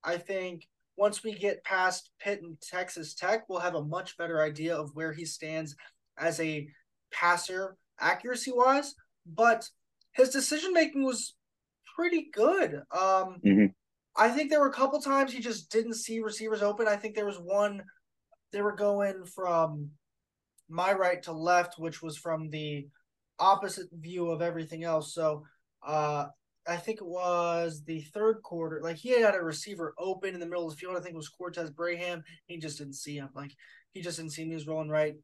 I 0.03 0.17
think 0.17 0.67
once 0.97 1.23
we 1.23 1.33
get 1.33 1.65
past 1.65 2.11
Pitt 2.21 2.43
and 2.43 2.61
Texas 2.61 3.15
Tech, 3.15 3.49
we'll 3.49 3.61
have 3.61 3.77
a 3.77 3.85
much 3.85 4.17
better 4.17 4.43
idea 4.43 4.77
of 4.77 4.91
where 4.95 5.13
he 5.13 5.25
stands 5.25 5.77
as 6.19 6.41
a 6.41 6.67
passer 7.13 7.77
accuracy 8.01 8.53
wise. 8.53 8.95
But 9.27 9.69
his 10.13 10.31
decision 10.31 10.73
making 10.73 11.05
was 11.05 11.35
pretty 11.97 12.29
good. 12.33 12.83
Um, 12.91 13.41
mm-hmm. 13.45 13.67
I 14.17 14.29
think 14.31 14.51
there 14.51 14.61
were 14.61 14.69
a 14.69 14.73
couple 14.73 15.01
times 15.01 15.33
he 15.33 15.41
just 15.41 15.71
didn't 15.71 15.95
see 15.95 16.19
receivers 16.19 16.63
open. 16.63 16.89
I 16.89 16.97
think 16.97 17.15
there 17.15 17.27
was 17.27 17.39
one 17.39 17.83
they 18.53 18.63
were 18.63 18.75
going 18.75 19.25
from 19.25 19.91
my 20.69 20.93
right 20.93 21.23
to 21.23 21.33
left, 21.33 21.79
which 21.79 22.03
was 22.03 22.17
from 22.17 22.51
the 22.51 22.87
opposite 23.39 23.89
view 23.93 24.31
of 24.31 24.43
everything 24.43 24.85
else. 24.85 25.15
So 25.15 25.45
uh, 25.87 26.27
I 26.67 26.77
think 26.77 27.01
it 27.01 27.07
was 27.07 27.83
the 27.85 28.01
third 28.01 28.43
quarter. 28.43 28.81
Like 28.83 28.97
he 28.97 29.21
had 29.21 29.35
a 29.35 29.43
receiver 29.43 29.95
open 29.99 30.35
in 30.35 30.41
the 30.41 30.47
middle 30.47 30.67
of 30.67 30.73
the 30.73 30.77
field. 30.77 30.97
I 30.97 31.01
think 31.01 31.15
it 31.15 31.17
was 31.17 31.29
Cortez 31.29 31.71
Braham. 31.71 32.23
He 32.47 32.59
just 32.59 32.79
didn't 32.79 32.95
see 32.97 33.17
him. 33.17 33.31
Like 33.35 33.53
he 33.93 34.03
just 34.03 34.19
didn't 34.19 34.33
see 34.33 34.43
him. 34.43 34.49
He 34.49 34.55
was 34.55 34.67
rolling 34.67 34.91
right, 34.91 35.15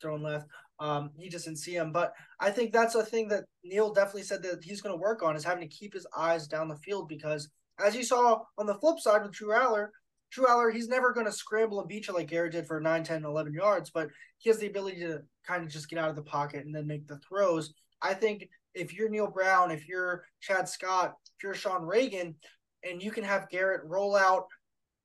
throwing 0.00 0.22
left. 0.22 0.46
Um, 0.80 1.10
he 1.16 1.28
just 1.28 1.44
didn't 1.44 1.58
see 1.58 1.74
him. 1.74 1.92
But 1.92 2.12
I 2.40 2.50
think 2.50 2.72
that's 2.72 2.94
a 2.94 3.04
thing 3.04 3.28
that 3.28 3.44
Neal 3.62 3.92
definitely 3.92 4.22
said 4.22 4.42
that 4.42 4.62
he's 4.62 4.80
going 4.80 4.94
to 4.94 5.00
work 5.00 5.22
on 5.22 5.36
is 5.36 5.44
having 5.44 5.68
to 5.68 5.76
keep 5.76 5.94
his 5.94 6.06
eyes 6.16 6.46
down 6.46 6.68
the 6.68 6.76
field 6.76 7.08
because 7.08 7.48
as 7.84 7.94
you 7.94 8.04
saw 8.04 8.40
on 8.58 8.66
the 8.66 8.74
flip 8.74 8.98
side 8.98 9.22
with 9.22 9.32
Drew 9.32 9.48
Allar, 9.48 9.88
Drew 10.34 10.46
Allar, 10.46 10.72
he's 10.72 10.88
never 10.88 11.12
going 11.12 11.26
to 11.26 11.32
scramble 11.32 11.78
a 11.78 11.86
beach 11.86 12.10
like 12.10 12.26
Garrett 12.26 12.52
did 12.52 12.66
for 12.66 12.80
9, 12.80 13.04
10, 13.04 13.24
11 13.24 13.54
yards, 13.54 13.90
but 13.90 14.08
he 14.38 14.50
has 14.50 14.58
the 14.58 14.66
ability 14.66 14.98
to 15.00 15.20
kind 15.46 15.62
of 15.62 15.70
just 15.70 15.88
get 15.88 15.98
out 15.98 16.10
of 16.10 16.16
the 16.16 16.22
pocket 16.22 16.64
and 16.64 16.74
then 16.74 16.88
make 16.88 17.06
the 17.06 17.18
throws. 17.18 17.72
I 18.02 18.14
think 18.14 18.48
if 18.74 18.92
you're 18.92 19.08
Neal 19.08 19.28
Brown, 19.28 19.70
if 19.70 19.86
you're 19.86 20.24
Chad 20.40 20.68
Scott, 20.68 21.14
if 21.38 21.44
you're 21.44 21.54
Sean 21.54 21.84
Reagan, 21.84 22.34
and 22.82 23.00
you 23.00 23.12
can 23.12 23.22
have 23.22 23.48
Garrett 23.48 23.82
roll 23.84 24.16
out 24.16 24.46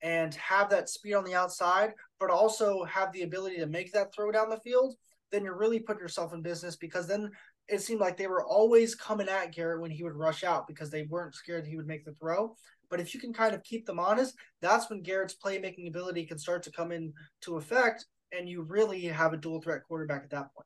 and 0.01 0.33
have 0.35 0.69
that 0.71 0.89
speed 0.89 1.13
on 1.13 1.23
the 1.23 1.35
outside, 1.35 1.93
but 2.19 2.31
also 2.31 2.83
have 2.85 3.11
the 3.11 3.21
ability 3.21 3.57
to 3.57 3.67
make 3.67 3.93
that 3.93 4.13
throw 4.13 4.31
down 4.31 4.49
the 4.49 4.57
field, 4.57 4.95
then 5.31 5.43
you're 5.43 5.57
really 5.57 5.79
putting 5.79 6.01
yourself 6.01 6.33
in 6.33 6.41
business 6.41 6.75
because 6.75 7.07
then 7.07 7.29
it 7.67 7.81
seemed 7.81 8.01
like 8.01 8.17
they 8.17 8.27
were 8.27 8.43
always 8.43 8.95
coming 8.95 9.29
at 9.29 9.53
Garrett 9.53 9.81
when 9.81 9.91
he 9.91 10.03
would 10.03 10.15
rush 10.15 10.43
out 10.43 10.67
because 10.67 10.89
they 10.89 11.03
weren't 11.03 11.35
scared 11.35 11.67
he 11.67 11.77
would 11.77 11.87
make 11.87 12.03
the 12.03 12.15
throw. 12.19 12.55
But 12.89 12.99
if 12.99 13.13
you 13.13 13.19
can 13.19 13.33
kind 13.33 13.53
of 13.53 13.63
keep 13.63 13.85
them 13.85 13.99
honest, 13.99 14.35
that's 14.61 14.89
when 14.89 15.01
Garrett's 15.01 15.35
playmaking 15.35 15.87
ability 15.87 16.25
can 16.25 16.39
start 16.39 16.63
to 16.63 16.71
come 16.71 16.91
into 16.91 17.57
effect, 17.57 18.05
and 18.31 18.49
you 18.49 18.63
really 18.63 19.05
have 19.05 19.33
a 19.33 19.37
dual 19.37 19.61
threat 19.61 19.83
quarterback 19.87 20.23
at 20.23 20.29
that 20.31 20.53
point. 20.53 20.65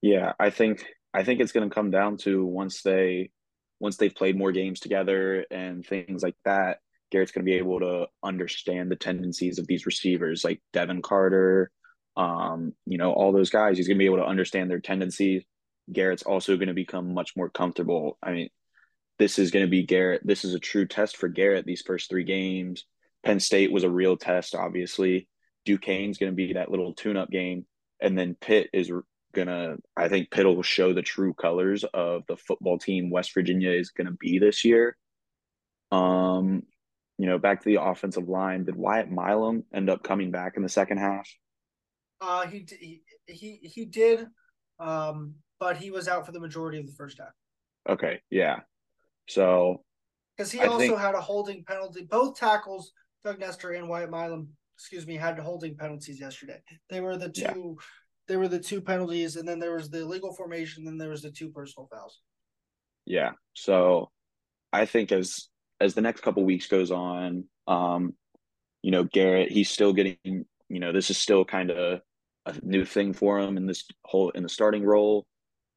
Yeah, 0.00 0.32
I 0.38 0.50
think 0.50 0.84
I 1.14 1.22
think 1.22 1.40
it's 1.40 1.52
going 1.52 1.68
to 1.68 1.74
come 1.74 1.90
down 1.90 2.16
to 2.18 2.44
once 2.44 2.82
they 2.82 3.30
once 3.80 3.96
they've 3.96 4.14
played 4.14 4.36
more 4.36 4.52
games 4.52 4.80
together 4.80 5.44
and 5.50 5.84
things 5.84 6.22
like 6.22 6.36
that. 6.44 6.78
Garrett's 7.10 7.32
going 7.32 7.44
to 7.44 7.50
be 7.50 7.58
able 7.58 7.80
to 7.80 8.06
understand 8.22 8.90
the 8.90 8.96
tendencies 8.96 9.58
of 9.58 9.66
these 9.66 9.86
receivers, 9.86 10.44
like 10.44 10.62
Devin 10.72 11.02
Carter, 11.02 11.70
um, 12.16 12.72
you 12.86 12.96
know, 12.96 13.12
all 13.12 13.32
those 13.32 13.50
guys. 13.50 13.76
He's 13.76 13.86
going 13.86 13.98
to 13.98 14.02
be 14.02 14.06
able 14.06 14.18
to 14.18 14.26
understand 14.26 14.70
their 14.70 14.80
tendencies. 14.80 15.44
Garrett's 15.92 16.22
also 16.22 16.56
going 16.56 16.68
to 16.68 16.74
become 16.74 17.12
much 17.12 17.32
more 17.36 17.50
comfortable. 17.50 18.18
I 18.22 18.32
mean, 18.32 18.48
this 19.22 19.38
is 19.38 19.52
going 19.52 19.64
to 19.64 19.70
be 19.70 19.84
Garrett. 19.84 20.20
This 20.24 20.44
is 20.44 20.52
a 20.52 20.58
true 20.58 20.84
test 20.84 21.16
for 21.16 21.28
Garrett. 21.28 21.64
These 21.64 21.82
first 21.82 22.10
three 22.10 22.24
games, 22.24 22.86
Penn 23.24 23.38
State 23.38 23.70
was 23.70 23.84
a 23.84 23.90
real 23.90 24.16
test. 24.16 24.56
Obviously, 24.56 25.28
Duquesne's 25.64 26.18
going 26.18 26.32
to 26.32 26.34
be 26.34 26.54
that 26.54 26.72
little 26.72 26.92
tune-up 26.92 27.30
game, 27.30 27.64
and 28.00 28.18
then 28.18 28.36
Pitt 28.40 28.68
is 28.72 28.90
gonna. 29.32 29.76
I 29.96 30.08
think 30.08 30.32
Pitt 30.32 30.44
will 30.44 30.64
show 30.64 30.92
the 30.92 31.02
true 31.02 31.34
colors 31.34 31.84
of 31.94 32.24
the 32.26 32.36
football 32.36 32.78
team 32.78 33.10
West 33.10 33.32
Virginia 33.32 33.70
is 33.70 33.90
going 33.90 34.08
to 34.08 34.16
be 34.18 34.40
this 34.40 34.64
year. 34.64 34.96
Um, 35.92 36.64
you 37.16 37.26
know, 37.26 37.38
back 37.38 37.62
to 37.62 37.68
the 37.68 37.80
offensive 37.80 38.28
line. 38.28 38.64
Did 38.64 38.74
Wyatt 38.74 39.08
Milum 39.08 39.62
end 39.72 39.88
up 39.88 40.02
coming 40.02 40.32
back 40.32 40.54
in 40.56 40.64
the 40.64 40.68
second 40.68 40.98
half? 40.98 41.28
Uh, 42.20 42.48
he 42.48 42.66
he 42.68 43.02
he, 43.26 43.60
he 43.62 43.84
did, 43.84 44.26
um, 44.80 45.34
but 45.60 45.76
he 45.76 45.92
was 45.92 46.08
out 46.08 46.26
for 46.26 46.32
the 46.32 46.40
majority 46.40 46.80
of 46.80 46.86
the 46.86 46.92
first 46.92 47.20
half. 47.20 47.34
Okay, 47.88 48.20
yeah. 48.28 48.62
So 49.28 49.82
because 50.36 50.50
he 50.52 50.60
I 50.60 50.66
also 50.66 50.78
think, 50.78 50.98
had 50.98 51.14
a 51.14 51.20
holding 51.20 51.64
penalty. 51.64 52.02
Both 52.02 52.38
tackles, 52.38 52.92
Doug 53.24 53.38
Nester 53.38 53.70
and 53.72 53.88
Wyatt 53.88 54.10
Milum, 54.10 54.48
excuse 54.76 55.06
me, 55.06 55.16
had 55.16 55.38
holding 55.38 55.76
penalties 55.76 56.20
yesterday. 56.20 56.60
They 56.90 57.00
were 57.00 57.16
the 57.16 57.28
two. 57.28 57.42
Yeah. 57.78 57.84
They 58.28 58.36
were 58.36 58.48
the 58.48 58.60
two 58.60 58.80
penalties, 58.80 59.36
and 59.36 59.46
then 59.46 59.58
there 59.58 59.74
was 59.74 59.90
the 59.90 60.04
legal 60.04 60.32
formation, 60.34 60.82
and 60.82 60.92
then 60.92 60.98
there 60.98 61.10
was 61.10 61.22
the 61.22 61.30
two 61.30 61.50
personal 61.50 61.88
fouls. 61.92 62.20
Yeah. 63.04 63.32
So 63.54 64.10
I 64.72 64.86
think 64.86 65.12
as 65.12 65.48
as 65.80 65.94
the 65.94 66.00
next 66.00 66.22
couple 66.22 66.44
weeks 66.44 66.68
goes 66.68 66.90
on, 66.90 67.44
um, 67.66 68.14
you 68.82 68.90
know, 68.90 69.04
Garrett, 69.04 69.50
he's 69.50 69.70
still 69.70 69.92
getting, 69.92 70.16
you 70.24 70.80
know, 70.80 70.92
this 70.92 71.10
is 71.10 71.18
still 71.18 71.44
kind 71.44 71.70
of 71.70 72.00
a 72.46 72.54
new 72.62 72.84
thing 72.84 73.12
for 73.12 73.38
him 73.38 73.56
in 73.56 73.66
this 73.66 73.84
whole 74.04 74.30
in 74.30 74.42
the 74.42 74.48
starting 74.48 74.84
role. 74.84 75.26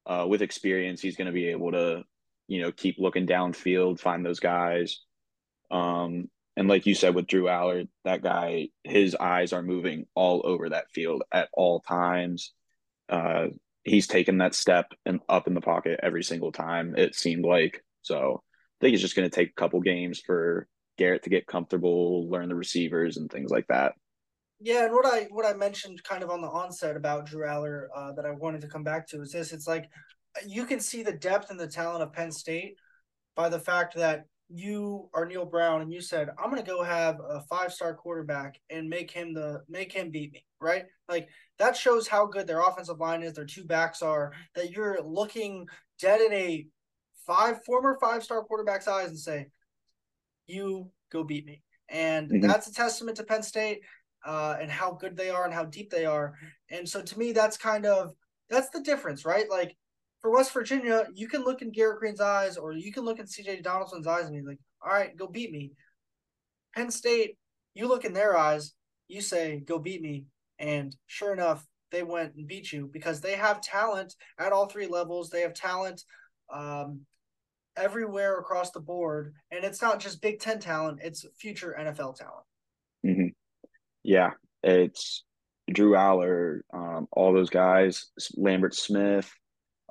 Uh, 0.06 0.24
with 0.28 0.40
experience, 0.40 1.00
he's 1.00 1.16
going 1.16 1.26
to 1.26 1.32
be 1.32 1.48
able 1.48 1.72
to 1.72 2.04
you 2.48 2.60
know, 2.60 2.72
keep 2.72 2.96
looking 2.98 3.26
downfield, 3.26 4.00
find 4.00 4.24
those 4.24 4.40
guys. 4.40 5.00
Um, 5.70 6.28
and 6.56 6.68
like 6.68 6.86
you 6.86 6.94
said 6.94 7.14
with 7.14 7.26
Drew 7.26 7.44
Allar, 7.44 7.88
that 8.04 8.22
guy, 8.22 8.68
his 8.82 9.14
eyes 9.14 9.52
are 9.52 9.62
moving 9.62 10.06
all 10.14 10.42
over 10.44 10.70
that 10.70 10.90
field 10.90 11.22
at 11.32 11.48
all 11.52 11.80
times. 11.80 12.52
Uh, 13.08 13.48
he's 13.84 14.06
taken 14.06 14.38
that 14.38 14.54
step 14.54 14.92
and 15.04 15.20
up 15.28 15.46
in 15.46 15.54
the 15.54 15.60
pocket 15.60 16.00
every 16.02 16.24
single 16.24 16.52
time. 16.52 16.94
It 16.96 17.14
seemed 17.14 17.44
like 17.44 17.84
so. 18.02 18.42
I 18.42 18.84
think 18.84 18.94
it's 18.94 19.02
just 19.02 19.16
going 19.16 19.28
to 19.28 19.34
take 19.34 19.50
a 19.50 19.60
couple 19.60 19.80
games 19.80 20.20
for 20.20 20.66
Garrett 20.98 21.22
to 21.24 21.30
get 21.30 21.46
comfortable, 21.46 22.28
learn 22.28 22.48
the 22.48 22.54
receivers 22.54 23.16
and 23.16 23.30
things 23.30 23.50
like 23.50 23.66
that. 23.68 23.92
Yeah, 24.58 24.84
and 24.84 24.94
what 24.94 25.06
I 25.06 25.28
what 25.30 25.44
I 25.44 25.52
mentioned 25.52 26.02
kind 26.02 26.22
of 26.22 26.30
on 26.30 26.40
the 26.40 26.48
onset 26.48 26.96
about 26.96 27.26
Drew 27.26 27.44
Allar 27.44 27.88
uh, 27.94 28.12
that 28.12 28.24
I 28.24 28.30
wanted 28.30 28.62
to 28.62 28.68
come 28.68 28.84
back 28.84 29.06
to 29.08 29.20
is 29.20 29.32
this: 29.32 29.52
it's 29.52 29.66
like 29.66 29.90
you 30.46 30.66
can 30.66 30.80
see 30.80 31.02
the 31.02 31.12
depth 31.12 31.50
and 31.50 31.58
the 31.58 31.68
talent 31.68 32.02
of 32.02 32.12
Penn 32.12 32.32
State 32.32 32.76
by 33.34 33.48
the 33.48 33.60
fact 33.60 33.94
that 33.96 34.24
you 34.48 35.08
are 35.12 35.26
Neal 35.26 35.44
Brown 35.44 35.82
and 35.82 35.92
you 35.92 36.00
said 36.00 36.30
I'm 36.38 36.50
going 36.50 36.62
to 36.62 36.70
go 36.70 36.82
have 36.82 37.18
a 37.20 37.40
five 37.42 37.72
star 37.72 37.94
quarterback 37.94 38.60
and 38.70 38.88
make 38.88 39.10
him 39.10 39.34
the 39.34 39.62
make 39.68 39.92
him 39.92 40.10
beat 40.10 40.32
me, 40.32 40.44
right? 40.60 40.84
Like 41.08 41.28
that 41.58 41.76
shows 41.76 42.06
how 42.06 42.26
good 42.26 42.46
their 42.46 42.60
offensive 42.60 43.00
line 43.00 43.22
is. 43.22 43.34
Their 43.34 43.44
two 43.44 43.64
backs 43.64 44.02
are 44.02 44.32
that 44.54 44.70
you're 44.70 45.02
looking 45.02 45.66
dead 46.00 46.20
in 46.20 46.32
a 46.32 46.66
five 47.26 47.64
former 47.64 47.98
five 48.00 48.22
star 48.22 48.42
quarterback's 48.44 48.88
eyes 48.88 49.08
and 49.08 49.18
say, 49.18 49.48
"You 50.46 50.90
go 51.10 51.24
beat 51.24 51.44
me," 51.44 51.62
and 51.88 52.30
mm-hmm. 52.30 52.46
that's 52.46 52.68
a 52.68 52.72
testament 52.72 53.16
to 53.16 53.24
Penn 53.24 53.42
State 53.42 53.80
uh, 54.24 54.56
and 54.60 54.70
how 54.70 54.92
good 54.92 55.16
they 55.16 55.30
are 55.30 55.44
and 55.44 55.54
how 55.54 55.64
deep 55.64 55.90
they 55.90 56.04
are. 56.04 56.34
And 56.70 56.88
so 56.88 57.02
to 57.02 57.18
me, 57.18 57.32
that's 57.32 57.56
kind 57.56 57.84
of 57.84 58.12
that's 58.48 58.70
the 58.70 58.80
difference, 58.80 59.24
right? 59.24 59.50
Like 59.50 59.76
for 60.26 60.32
West 60.32 60.52
Virginia, 60.52 61.06
you 61.14 61.28
can 61.28 61.44
look 61.44 61.62
in 61.62 61.70
Garrett 61.70 62.00
Greene's 62.00 62.20
eyes 62.20 62.56
or 62.56 62.72
you 62.72 62.92
can 62.92 63.04
look 63.04 63.20
in 63.20 63.26
CJ 63.26 63.62
Donaldson's 63.62 64.08
eyes 64.08 64.26
and 64.26 64.34
be 64.34 64.42
like, 64.42 64.58
all 64.84 64.92
right, 64.92 65.16
go 65.16 65.28
beat 65.28 65.52
me. 65.52 65.70
Penn 66.74 66.90
State, 66.90 67.38
you 67.74 67.86
look 67.86 68.04
in 68.04 68.12
their 68.12 68.36
eyes, 68.36 68.72
you 69.06 69.20
say, 69.20 69.60
go 69.60 69.78
beat 69.78 70.02
me. 70.02 70.24
And 70.58 70.96
sure 71.06 71.32
enough, 71.32 71.64
they 71.92 72.02
went 72.02 72.34
and 72.34 72.48
beat 72.48 72.72
you 72.72 72.90
because 72.92 73.20
they 73.20 73.36
have 73.36 73.60
talent 73.60 74.16
at 74.36 74.50
all 74.50 74.66
three 74.66 74.88
levels. 74.88 75.30
They 75.30 75.42
have 75.42 75.54
talent 75.54 76.02
um, 76.52 77.02
everywhere 77.76 78.40
across 78.40 78.72
the 78.72 78.80
board. 78.80 79.32
And 79.52 79.64
it's 79.64 79.80
not 79.80 80.00
just 80.00 80.20
Big 80.20 80.40
Ten 80.40 80.58
talent, 80.58 80.98
it's 81.04 81.24
future 81.38 81.76
NFL 81.78 82.16
talent. 82.16 82.46
Mm-hmm. 83.06 83.28
Yeah, 84.02 84.30
it's 84.64 85.22
Drew 85.72 85.92
Allar, 85.92 86.62
um, 86.74 87.06
all 87.12 87.32
those 87.32 87.50
guys, 87.50 88.06
Lambert 88.36 88.74
Smith, 88.74 89.32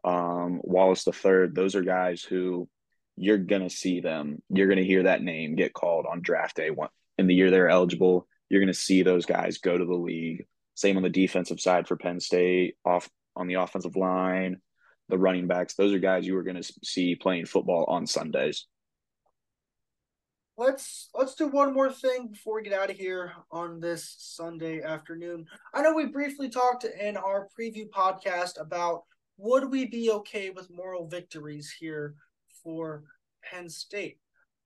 um, 0.05 0.61
Wallace 0.63 1.03
the 1.03 1.11
third. 1.11 1.55
Those 1.55 1.75
are 1.75 1.81
guys 1.81 2.21
who, 2.21 2.69
you're 3.17 3.37
gonna 3.37 3.69
see 3.69 4.01
them. 4.01 4.41
You're 4.49 4.67
gonna 4.67 4.83
hear 4.83 5.03
that 5.03 5.21
name 5.21 5.55
get 5.55 5.73
called 5.73 6.05
on 6.09 6.21
draft 6.21 6.55
day 6.57 6.69
one 6.69 6.89
in 7.17 7.27
the 7.27 7.33
year 7.33 7.49
they're 7.49 7.69
eligible. 7.69 8.27
You're 8.49 8.61
gonna 8.61 8.73
see 8.73 9.03
those 9.03 9.25
guys 9.25 9.57
go 9.57 9.77
to 9.77 9.85
the 9.85 9.93
league. 9.93 10.45
Same 10.75 10.97
on 10.97 11.03
the 11.03 11.09
defensive 11.09 11.59
side 11.59 11.87
for 11.87 11.95
Penn 11.95 12.19
State, 12.19 12.75
off 12.85 13.09
on 13.35 13.47
the 13.47 13.55
offensive 13.55 13.95
line, 13.95 14.57
the 15.09 15.17
running 15.17 15.47
backs. 15.47 15.75
Those 15.75 15.93
are 15.93 15.99
guys 15.99 16.27
you 16.27 16.37
are 16.37 16.43
gonna 16.43 16.63
see 16.83 17.15
playing 17.15 17.45
football 17.45 17.85
on 17.87 18.05
Sundays. 18.05 18.67
Let's 20.57 21.09
let's 21.13 21.35
do 21.35 21.47
one 21.47 21.73
more 21.73 21.91
thing 21.91 22.29
before 22.29 22.55
we 22.55 22.63
get 22.63 22.73
out 22.73 22.89
of 22.89 22.97
here 22.97 23.33
on 23.51 23.79
this 23.79 24.15
Sunday 24.19 24.81
afternoon. 24.81 25.45
I 25.73 25.81
know 25.81 25.93
we 25.93 26.05
briefly 26.05 26.49
talked 26.49 26.85
in 26.85 27.17
our 27.17 27.47
preview 27.57 27.89
podcast 27.89 28.59
about 28.59 29.03
would 29.37 29.69
we 29.69 29.85
be 29.85 30.11
okay 30.11 30.49
with 30.49 30.71
moral 30.71 31.07
victories 31.07 31.73
here 31.77 32.15
for 32.63 33.03
Penn 33.49 33.69
State. 33.69 34.17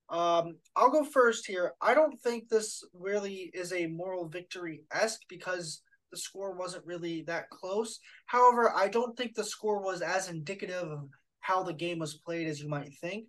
Um, 0.08 0.56
I'll 0.74 0.90
go 0.90 1.04
first 1.04 1.46
here. 1.46 1.74
I 1.80 1.94
don't 1.94 2.20
think 2.20 2.48
this 2.48 2.82
really 2.92 3.50
is 3.54 3.72
a 3.72 3.86
moral 3.86 4.28
victory 4.28 4.82
esque 4.92 5.20
because 5.28 5.82
the 6.10 6.16
score 6.16 6.52
wasn't 6.52 6.86
really 6.86 7.22
that 7.22 7.48
close. 7.50 8.00
However, 8.26 8.72
I 8.74 8.88
don't 8.88 9.16
think 9.16 9.34
the 9.34 9.44
score 9.44 9.80
was 9.80 10.02
as 10.02 10.28
indicative 10.28 10.90
of 10.90 11.08
how 11.38 11.62
the 11.62 11.72
game 11.72 12.00
was 12.00 12.14
played 12.14 12.48
as 12.48 12.60
you 12.60 12.68
might 12.68 12.92
think. 13.00 13.26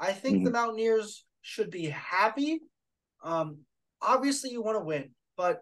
I 0.00 0.12
think 0.12 0.36
mm-hmm. 0.36 0.44
the 0.44 0.50
Mountaineers 0.52 1.24
should 1.42 1.70
be 1.70 1.86
happy. 1.86 2.60
Um, 3.22 3.58
obviously, 4.00 4.50
you 4.50 4.62
want 4.62 4.78
to 4.78 4.84
win, 4.84 5.10
but 5.36 5.60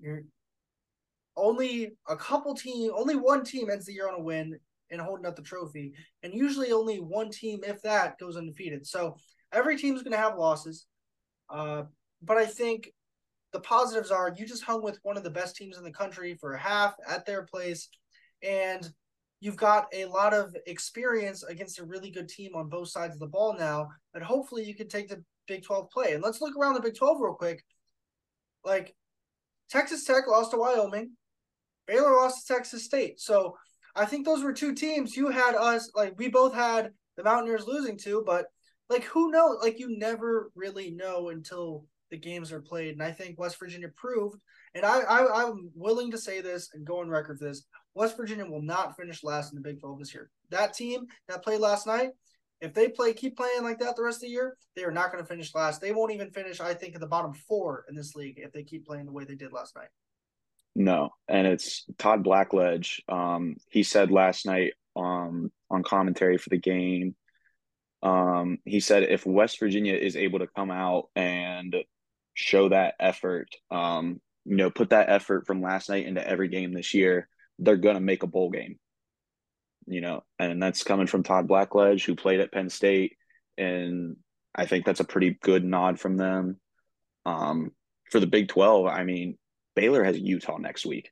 you're 0.00 0.24
only 1.40 1.92
a 2.08 2.16
couple 2.16 2.54
team, 2.54 2.92
only 2.94 3.16
one 3.16 3.44
team 3.44 3.70
ends 3.70 3.86
the 3.86 3.92
year 3.92 4.08
on 4.08 4.14
a 4.14 4.22
win, 4.22 4.58
and 4.90 5.00
holding 5.00 5.26
up 5.26 5.36
the 5.36 5.42
trophy. 5.42 5.92
And 6.22 6.34
usually 6.34 6.72
only 6.72 6.98
one 6.98 7.30
team, 7.30 7.60
if 7.66 7.80
that, 7.82 8.18
goes 8.18 8.36
undefeated. 8.36 8.86
So 8.86 9.16
every 9.52 9.76
team's 9.76 10.02
going 10.02 10.12
to 10.12 10.18
have 10.18 10.36
losses. 10.36 10.86
Uh, 11.48 11.84
but 12.22 12.36
I 12.36 12.46
think 12.46 12.92
the 13.52 13.60
positives 13.60 14.10
are 14.10 14.32
you 14.36 14.46
just 14.46 14.64
hung 14.64 14.82
with 14.82 14.98
one 15.02 15.16
of 15.16 15.24
the 15.24 15.30
best 15.30 15.56
teams 15.56 15.76
in 15.76 15.84
the 15.84 15.90
country 15.90 16.36
for 16.40 16.52
a 16.52 16.58
half 16.58 16.94
at 17.08 17.26
their 17.26 17.42
place. 17.42 17.88
And 18.42 18.88
you've 19.40 19.56
got 19.56 19.86
a 19.92 20.04
lot 20.04 20.34
of 20.34 20.54
experience 20.66 21.42
against 21.42 21.78
a 21.78 21.84
really 21.84 22.10
good 22.10 22.28
team 22.28 22.54
on 22.54 22.68
both 22.68 22.88
sides 22.88 23.14
of 23.14 23.20
the 23.20 23.26
ball 23.26 23.56
now. 23.58 23.88
And 24.14 24.22
hopefully 24.22 24.64
you 24.64 24.74
can 24.74 24.88
take 24.88 25.08
the 25.08 25.22
Big 25.48 25.64
12 25.64 25.90
play. 25.90 26.12
And 26.12 26.22
let's 26.22 26.40
look 26.40 26.56
around 26.56 26.74
the 26.74 26.80
Big 26.80 26.96
12 26.96 27.20
real 27.20 27.34
quick. 27.34 27.64
Like 28.64 28.94
Texas 29.70 30.04
Tech 30.04 30.28
lost 30.28 30.50
to 30.50 30.58
Wyoming. 30.58 31.12
Baylor 31.86 32.12
lost 32.12 32.46
to 32.46 32.54
Texas 32.54 32.84
State. 32.84 33.20
So 33.20 33.56
I 33.94 34.04
think 34.04 34.24
those 34.24 34.42
were 34.42 34.52
two 34.52 34.74
teams. 34.74 35.16
You 35.16 35.28
had 35.28 35.54
us 35.54 35.90
like 35.94 36.14
we 36.18 36.28
both 36.28 36.54
had 36.54 36.92
the 37.16 37.24
Mountaineers 37.24 37.66
losing 37.66 37.98
to, 37.98 38.22
but 38.24 38.46
like 38.88 39.04
who 39.04 39.30
knows? 39.30 39.58
Like 39.62 39.78
you 39.78 39.98
never 39.98 40.50
really 40.54 40.90
know 40.90 41.30
until 41.30 41.86
the 42.10 42.18
games 42.18 42.52
are 42.52 42.60
played. 42.60 42.92
And 42.92 43.02
I 43.02 43.12
think 43.12 43.38
West 43.38 43.58
Virginia 43.58 43.88
proved, 43.96 44.42
and 44.74 44.84
I, 44.84 45.00
I 45.00 45.44
I'm 45.44 45.70
willing 45.74 46.10
to 46.10 46.18
say 46.18 46.40
this 46.40 46.70
and 46.74 46.86
go 46.86 47.00
on 47.00 47.08
record 47.08 47.38
for 47.38 47.44
this. 47.44 47.64
West 47.94 48.16
Virginia 48.16 48.46
will 48.46 48.62
not 48.62 48.96
finish 48.96 49.24
last 49.24 49.52
in 49.52 49.56
the 49.56 49.62
Big 49.68 49.80
12 49.80 49.98
this 49.98 50.14
year. 50.14 50.30
That 50.50 50.74
team 50.74 51.06
that 51.28 51.42
played 51.42 51.60
last 51.60 51.86
night, 51.86 52.10
if 52.60 52.74
they 52.74 52.88
play 52.88 53.12
keep 53.12 53.36
playing 53.36 53.62
like 53.62 53.78
that 53.78 53.96
the 53.96 54.02
rest 54.02 54.18
of 54.18 54.22
the 54.22 54.28
year, 54.28 54.56
they 54.76 54.84
are 54.84 54.92
not 54.92 55.10
going 55.10 55.22
to 55.22 55.28
finish 55.28 55.54
last. 55.54 55.80
They 55.80 55.92
won't 55.92 56.12
even 56.12 56.30
finish, 56.30 56.60
I 56.60 56.74
think, 56.74 56.94
in 56.94 57.00
the 57.00 57.06
bottom 57.06 57.32
four 57.32 57.84
in 57.88 57.94
this 57.94 58.14
league 58.14 58.38
if 58.38 58.52
they 58.52 58.62
keep 58.62 58.86
playing 58.86 59.06
the 59.06 59.12
way 59.12 59.24
they 59.24 59.34
did 59.34 59.52
last 59.52 59.74
night. 59.76 59.88
No, 60.74 61.10
and 61.28 61.46
it's 61.46 61.84
Todd 61.98 62.24
Blackledge. 62.24 63.00
Um, 63.08 63.56
he 63.68 63.82
said 63.82 64.10
last 64.10 64.46
night 64.46 64.74
um, 64.96 65.50
on 65.70 65.82
commentary 65.82 66.38
for 66.38 66.48
the 66.50 66.58
game. 66.58 67.16
Um, 68.02 68.58
he 68.64 68.80
said 68.80 69.02
if 69.02 69.26
West 69.26 69.58
Virginia 69.60 69.94
is 69.94 70.16
able 70.16 70.38
to 70.38 70.46
come 70.46 70.70
out 70.70 71.08
and 71.14 71.76
show 72.34 72.68
that 72.68 72.94
effort, 73.00 73.48
um, 73.70 74.20
you 74.44 74.56
know, 74.56 74.70
put 74.70 74.90
that 74.90 75.10
effort 75.10 75.46
from 75.46 75.60
last 75.60 75.88
night 75.90 76.06
into 76.06 76.26
every 76.26 76.48
game 76.48 76.72
this 76.72 76.94
year, 76.94 77.28
they're 77.58 77.76
gonna 77.76 78.00
make 78.00 78.22
a 78.22 78.28
bowl 78.28 78.50
game. 78.50 78.78
You 79.86 80.00
know, 80.00 80.22
and 80.38 80.62
that's 80.62 80.84
coming 80.84 81.08
from 81.08 81.24
Todd 81.24 81.48
Blackledge, 81.48 82.04
who 82.04 82.14
played 82.14 82.40
at 82.40 82.52
Penn 82.52 82.70
State, 82.70 83.16
and 83.58 84.16
I 84.54 84.66
think 84.66 84.86
that's 84.86 85.00
a 85.00 85.04
pretty 85.04 85.36
good 85.42 85.64
nod 85.64 85.98
from 85.98 86.16
them. 86.16 86.60
Um, 87.26 87.72
for 88.10 88.20
the 88.20 88.26
Big 88.26 88.48
Twelve, 88.48 88.86
I 88.86 89.04
mean, 89.04 89.36
Baylor 89.74 90.04
has 90.04 90.18
Utah 90.18 90.58
next 90.58 90.86
week. 90.86 91.10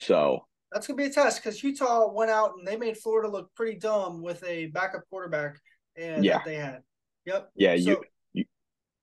So 0.00 0.46
that's 0.70 0.86
gonna 0.86 0.96
be 0.96 1.04
a 1.04 1.10
test 1.10 1.42
because 1.42 1.62
Utah 1.62 2.12
went 2.12 2.30
out 2.30 2.54
and 2.58 2.66
they 2.66 2.76
made 2.76 2.96
Florida 2.98 3.28
look 3.28 3.54
pretty 3.54 3.78
dumb 3.78 4.22
with 4.22 4.42
a 4.44 4.66
backup 4.66 5.02
quarterback 5.10 5.58
and 5.96 6.24
yeah. 6.24 6.40
they 6.44 6.56
had. 6.56 6.82
Yep. 7.24 7.50
Yeah, 7.56 7.76
so, 7.76 7.80
you, 7.82 8.04
you, 8.32 8.44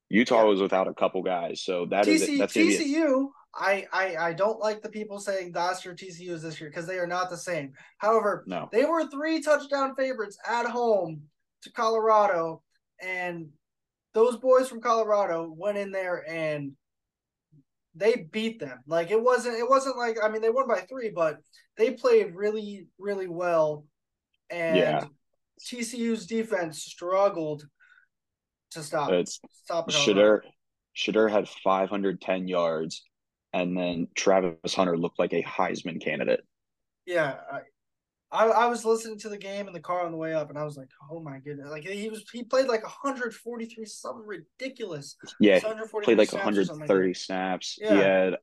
Utah 0.10 0.44
yeah. 0.44 0.44
was 0.44 0.62
without 0.62 0.88
a 0.88 0.94
couple 0.94 1.22
guys, 1.22 1.62
so 1.62 1.86
that 1.92 2.06
TC, 2.06 2.10
is, 2.10 2.40
that's 2.40 2.54
TCU. 2.54 3.28
I, 3.58 3.86
I 3.94 4.16
I 4.18 4.34
don't 4.34 4.60
like 4.60 4.82
the 4.82 4.90
people 4.90 5.20
saying 5.20 5.54
last 5.54 5.86
year 5.86 5.96
TCU 5.96 6.30
is 6.30 6.42
this 6.42 6.60
year 6.60 6.70
because 6.70 6.88
they 6.88 6.98
are 6.98 7.08
not 7.08 7.30
the 7.30 7.38
same. 7.38 7.74
However, 8.00 8.44
no. 8.48 8.68
they 8.72 8.86
were 8.86 9.08
three 9.08 9.42
touchdown 9.42 9.96
favorites 9.96 10.38
at 10.48 10.66
home 10.66 11.22
to 11.62 11.72
Colorado, 11.72 12.64
and 13.02 13.50
those 14.14 14.38
boys 14.38 14.68
from 14.68 14.82
Colorado 14.82 15.54
went 15.56 15.78
in 15.78 15.92
there 15.92 16.24
and 16.28 16.72
they 17.96 18.28
beat 18.32 18.60
them. 18.60 18.80
Like 18.88 19.12
it 19.12 19.22
wasn't 19.22 19.58
it 19.58 19.70
wasn't 19.70 19.98
like 19.98 20.18
I 20.24 20.30
mean 20.30 20.42
they 20.42 20.50
won 20.50 20.68
by 20.68 20.82
three, 20.82 21.12
but 21.14 21.38
they 21.78 21.92
played 21.92 22.36
really 22.36 22.88
really 23.00 23.28
well, 23.28 23.86
and 24.50 24.78
yeah. 24.78 25.06
TCU's 25.62 26.28
defense 26.28 26.84
struggled 26.84 27.66
to 28.72 28.84
stop. 28.84 29.10
It's 29.12 29.40
stop. 29.64 29.90
Shedeur 29.90 30.42
Shedeur 30.96 31.30
had 31.30 31.48
510 31.50 32.48
yards, 32.48 33.04
and 33.54 33.78
then 33.78 34.08
Travis 34.16 34.74
Hunter 34.74 34.98
looked 34.98 35.20
like 35.20 35.34
a 35.34 35.44
Heisman 35.44 36.02
candidate. 36.02 36.42
Yeah, 37.06 37.36
I, 38.32 38.46
I 38.46 38.68
was 38.68 38.84
listening 38.84 39.20
to 39.20 39.30
the 39.30 39.38
game 39.38 39.68
in 39.68 39.74
the 39.74 39.80
car 39.80 40.06
on 40.06 40.12
the 40.12 40.18
way 40.18 40.34
up, 40.34 40.50
and 40.50 40.58
I 40.58 40.64
was 40.64 40.78
like, 40.78 40.90
"Oh 41.12 41.22
my 41.22 41.40
goodness!" 41.40 41.70
Like 41.70 41.86
he 41.86 42.10
was, 42.10 42.26
he 42.32 42.44
played 42.44 42.68
like 42.68 42.84
143, 42.84 43.86
something 43.86 44.26
ridiculous. 44.26 45.16
Yeah, 45.40 45.60
played 46.04 46.18
like 46.18 46.34
130 46.34 47.14
snaps. 47.14 47.78
Yeah. 47.80 47.94
He 47.94 48.00
had 48.00 48.36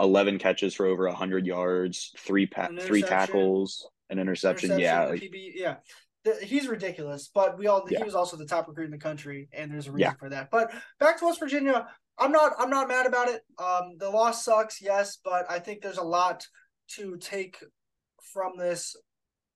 11 0.00 0.38
catches 0.38 0.74
for 0.74 0.86
over 0.86 1.06
100 1.06 1.46
yards, 1.46 2.12
three 2.18 2.46
pa- 2.46 2.68
three 2.80 3.02
tackles, 3.02 3.88
an 4.10 4.18
interception. 4.18 4.72
interception 4.72 4.80
yeah, 4.80 5.06
like, 5.06 5.84
yeah. 6.24 6.40
He's 6.40 6.68
ridiculous, 6.68 7.30
but 7.34 7.58
we 7.58 7.66
all 7.66 7.84
yeah. 7.88 7.98
he 7.98 8.04
was 8.04 8.14
also 8.14 8.36
the 8.36 8.46
top 8.46 8.68
recruit 8.68 8.84
in 8.84 8.90
the 8.90 8.98
country, 8.98 9.48
and 9.52 9.72
there's 9.72 9.88
a 9.88 9.92
reason 9.92 10.12
yeah. 10.12 10.18
for 10.18 10.28
that. 10.28 10.50
But 10.50 10.72
back 11.00 11.18
to 11.18 11.26
West 11.26 11.40
Virginia, 11.40 11.88
I'm 12.18 12.32
not 12.32 12.52
I'm 12.58 12.70
not 12.70 12.88
mad 12.88 13.06
about 13.06 13.28
it. 13.28 13.42
Um, 13.58 13.96
the 13.98 14.10
loss 14.10 14.44
sucks, 14.44 14.80
yes, 14.80 15.18
but 15.24 15.50
I 15.50 15.58
think 15.58 15.80
there's 15.80 15.98
a 15.98 16.04
lot 16.04 16.46
to 16.90 17.16
take 17.16 17.56
from 18.32 18.56
this 18.56 18.96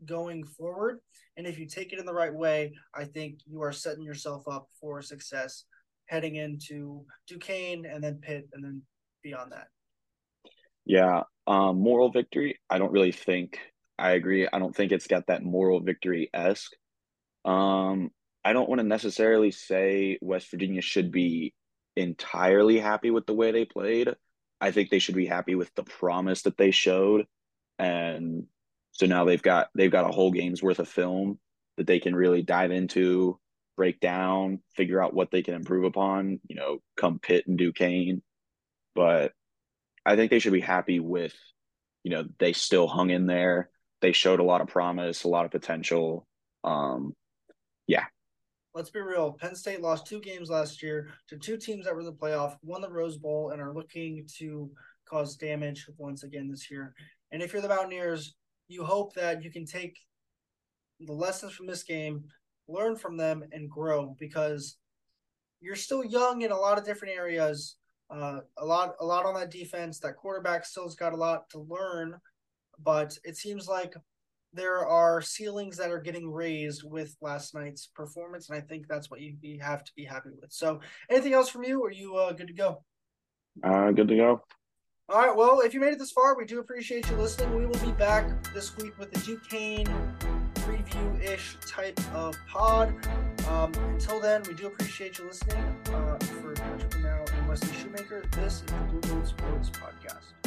going 0.06 0.44
forward. 0.44 0.98
And 1.36 1.46
if 1.46 1.58
you 1.58 1.66
take 1.66 1.92
it 1.92 1.98
in 1.98 2.06
the 2.06 2.14
right 2.14 2.34
way, 2.34 2.72
I 2.94 3.04
think 3.04 3.40
you 3.46 3.62
are 3.62 3.72
setting 3.72 4.04
yourself 4.04 4.48
up 4.48 4.68
for 4.80 5.02
success 5.02 5.64
heading 6.06 6.36
into 6.36 7.04
Duquesne 7.26 7.84
and 7.84 8.02
then 8.02 8.16
Pitt 8.22 8.48
and 8.52 8.64
then 8.64 8.82
beyond 9.22 9.52
that. 9.52 9.68
Yeah. 10.84 11.24
Um, 11.46 11.80
moral 11.80 12.10
victory, 12.10 12.58
I 12.70 12.78
don't 12.78 12.92
really 12.92 13.12
think 13.12 13.58
I 13.98 14.10
agree. 14.12 14.48
I 14.50 14.58
don't 14.58 14.74
think 14.74 14.92
it's 14.92 15.06
got 15.06 15.26
that 15.28 15.42
moral 15.42 15.80
victory 15.80 16.30
esque. 16.32 16.72
Um, 17.44 18.10
I 18.44 18.52
don't 18.52 18.68
want 18.68 18.80
to 18.80 18.86
necessarily 18.86 19.50
say 19.50 20.18
West 20.20 20.50
Virginia 20.50 20.82
should 20.82 21.10
be 21.10 21.54
entirely 21.96 22.78
happy 22.78 23.10
with 23.10 23.26
the 23.26 23.34
way 23.34 23.52
they 23.52 23.64
played. 23.64 24.14
I 24.60 24.70
think 24.70 24.90
they 24.90 24.98
should 24.98 25.14
be 25.14 25.26
happy 25.26 25.54
with 25.54 25.74
the 25.74 25.82
promise 25.82 26.42
that 26.42 26.56
they 26.56 26.70
showed 26.70 27.26
and 27.78 28.44
so 28.96 29.04
now 29.04 29.26
they've 29.26 29.42
got 29.42 29.68
they've 29.74 29.90
got 29.90 30.08
a 30.08 30.12
whole 30.12 30.32
game's 30.32 30.62
worth 30.62 30.78
of 30.78 30.88
film 30.88 31.38
that 31.76 31.86
they 31.86 31.98
can 31.98 32.16
really 32.16 32.40
dive 32.40 32.70
into, 32.70 33.38
break 33.76 34.00
down, 34.00 34.60
figure 34.74 35.02
out 35.02 35.12
what 35.12 35.30
they 35.30 35.42
can 35.42 35.52
improve 35.52 35.84
upon, 35.84 36.40
you 36.48 36.56
know, 36.56 36.78
come 36.96 37.18
Pitt 37.18 37.46
and 37.46 37.58
Duquesne. 37.58 38.22
But 38.94 39.32
I 40.06 40.16
think 40.16 40.30
they 40.30 40.38
should 40.38 40.54
be 40.54 40.60
happy 40.60 40.98
with, 40.98 41.34
you 42.04 42.10
know, 42.10 42.24
they 42.38 42.54
still 42.54 42.88
hung 42.88 43.10
in 43.10 43.26
there. 43.26 43.68
They 44.00 44.12
showed 44.12 44.40
a 44.40 44.44
lot 44.44 44.62
of 44.62 44.68
promise, 44.68 45.24
a 45.24 45.28
lot 45.28 45.44
of 45.44 45.50
potential. 45.50 46.26
Um, 46.64 47.12
yeah. 47.86 48.04
Let's 48.74 48.88
be 48.88 49.00
real. 49.00 49.32
Penn 49.32 49.54
State 49.54 49.82
lost 49.82 50.06
two 50.06 50.20
games 50.20 50.48
last 50.48 50.82
year 50.82 51.10
to 51.28 51.36
two 51.36 51.58
teams 51.58 51.84
that 51.84 51.92
were 51.92 52.00
in 52.00 52.06
the 52.06 52.12
playoff, 52.12 52.56
won 52.62 52.80
the 52.80 52.90
Rose 52.90 53.18
Bowl, 53.18 53.50
and 53.50 53.60
are 53.60 53.74
looking 53.74 54.26
to 54.38 54.70
cause 55.06 55.36
damage 55.36 55.86
once 55.98 56.22
again 56.22 56.48
this 56.50 56.70
year. 56.70 56.94
And 57.30 57.42
if 57.42 57.52
you're 57.52 57.60
the 57.60 57.68
Mountaineers, 57.68 58.34
you 58.68 58.84
hope 58.84 59.14
that 59.14 59.42
you 59.42 59.50
can 59.50 59.64
take 59.64 59.98
the 61.00 61.12
lessons 61.12 61.52
from 61.52 61.66
this 61.66 61.82
game, 61.82 62.24
learn 62.68 62.96
from 62.96 63.16
them, 63.16 63.44
and 63.52 63.70
grow 63.70 64.14
because 64.18 64.76
you're 65.60 65.76
still 65.76 66.04
young 66.04 66.42
in 66.42 66.50
a 66.50 66.56
lot 66.56 66.78
of 66.78 66.84
different 66.84 67.14
areas. 67.14 67.76
Uh, 68.08 68.40
a 68.58 68.64
lot, 68.64 68.94
a 69.00 69.04
lot 69.04 69.26
on 69.26 69.34
that 69.34 69.50
defense. 69.50 69.98
That 69.98 70.16
quarterback 70.16 70.64
still's 70.64 70.94
got 70.94 71.12
a 71.12 71.16
lot 71.16 71.48
to 71.50 71.60
learn, 71.60 72.14
but 72.78 73.16
it 73.24 73.36
seems 73.36 73.66
like 73.66 73.94
there 74.52 74.86
are 74.86 75.20
ceilings 75.20 75.76
that 75.76 75.90
are 75.90 76.00
getting 76.00 76.30
raised 76.30 76.82
with 76.84 77.16
last 77.20 77.54
night's 77.54 77.88
performance, 77.88 78.48
and 78.48 78.56
I 78.56 78.60
think 78.62 78.86
that's 78.88 79.10
what 79.10 79.20
you, 79.20 79.36
you 79.40 79.60
have 79.60 79.84
to 79.84 79.92
be 79.96 80.04
happy 80.04 80.30
with. 80.40 80.52
So, 80.52 80.80
anything 81.10 81.34
else 81.34 81.48
from 81.48 81.64
you? 81.64 81.82
Or 81.82 81.88
are 81.88 81.92
you 81.92 82.16
uh, 82.16 82.32
good 82.32 82.48
to 82.48 82.54
go? 82.54 82.82
Uh, 83.62 83.90
good 83.90 84.08
to 84.08 84.16
go. 84.16 84.42
All 85.08 85.24
right. 85.24 85.34
Well, 85.34 85.60
if 85.60 85.72
you 85.72 85.78
made 85.78 85.92
it 85.92 86.00
this 86.00 86.10
far, 86.10 86.36
we 86.36 86.44
do 86.44 86.58
appreciate 86.58 87.08
you 87.08 87.16
listening. 87.16 87.54
We 87.54 87.64
will 87.64 87.78
be 87.78 87.92
back 87.92 88.26
this 88.52 88.76
week 88.76 88.98
with 88.98 89.16
a 89.16 89.20
Duquesne 89.24 89.86
preview 90.54 91.22
ish 91.22 91.56
type 91.64 92.00
of 92.12 92.36
pod. 92.48 92.92
Um, 93.48 93.72
until 93.90 94.18
then, 94.18 94.42
we 94.48 94.54
do 94.54 94.66
appreciate 94.66 95.18
you 95.18 95.26
listening. 95.26 95.64
Uh, 95.94 96.18
for 96.18 96.54
Patrick 96.54 96.90
Reneau 96.90 97.32
and 97.38 97.48
Wesley 97.48 97.72
Shoemaker, 97.76 98.24
this 98.32 98.54
is 98.54 98.62
the 98.62 98.74
Blue 98.90 99.00
Gold 99.02 99.26
Sports 99.28 99.70
Podcast. 99.70 100.45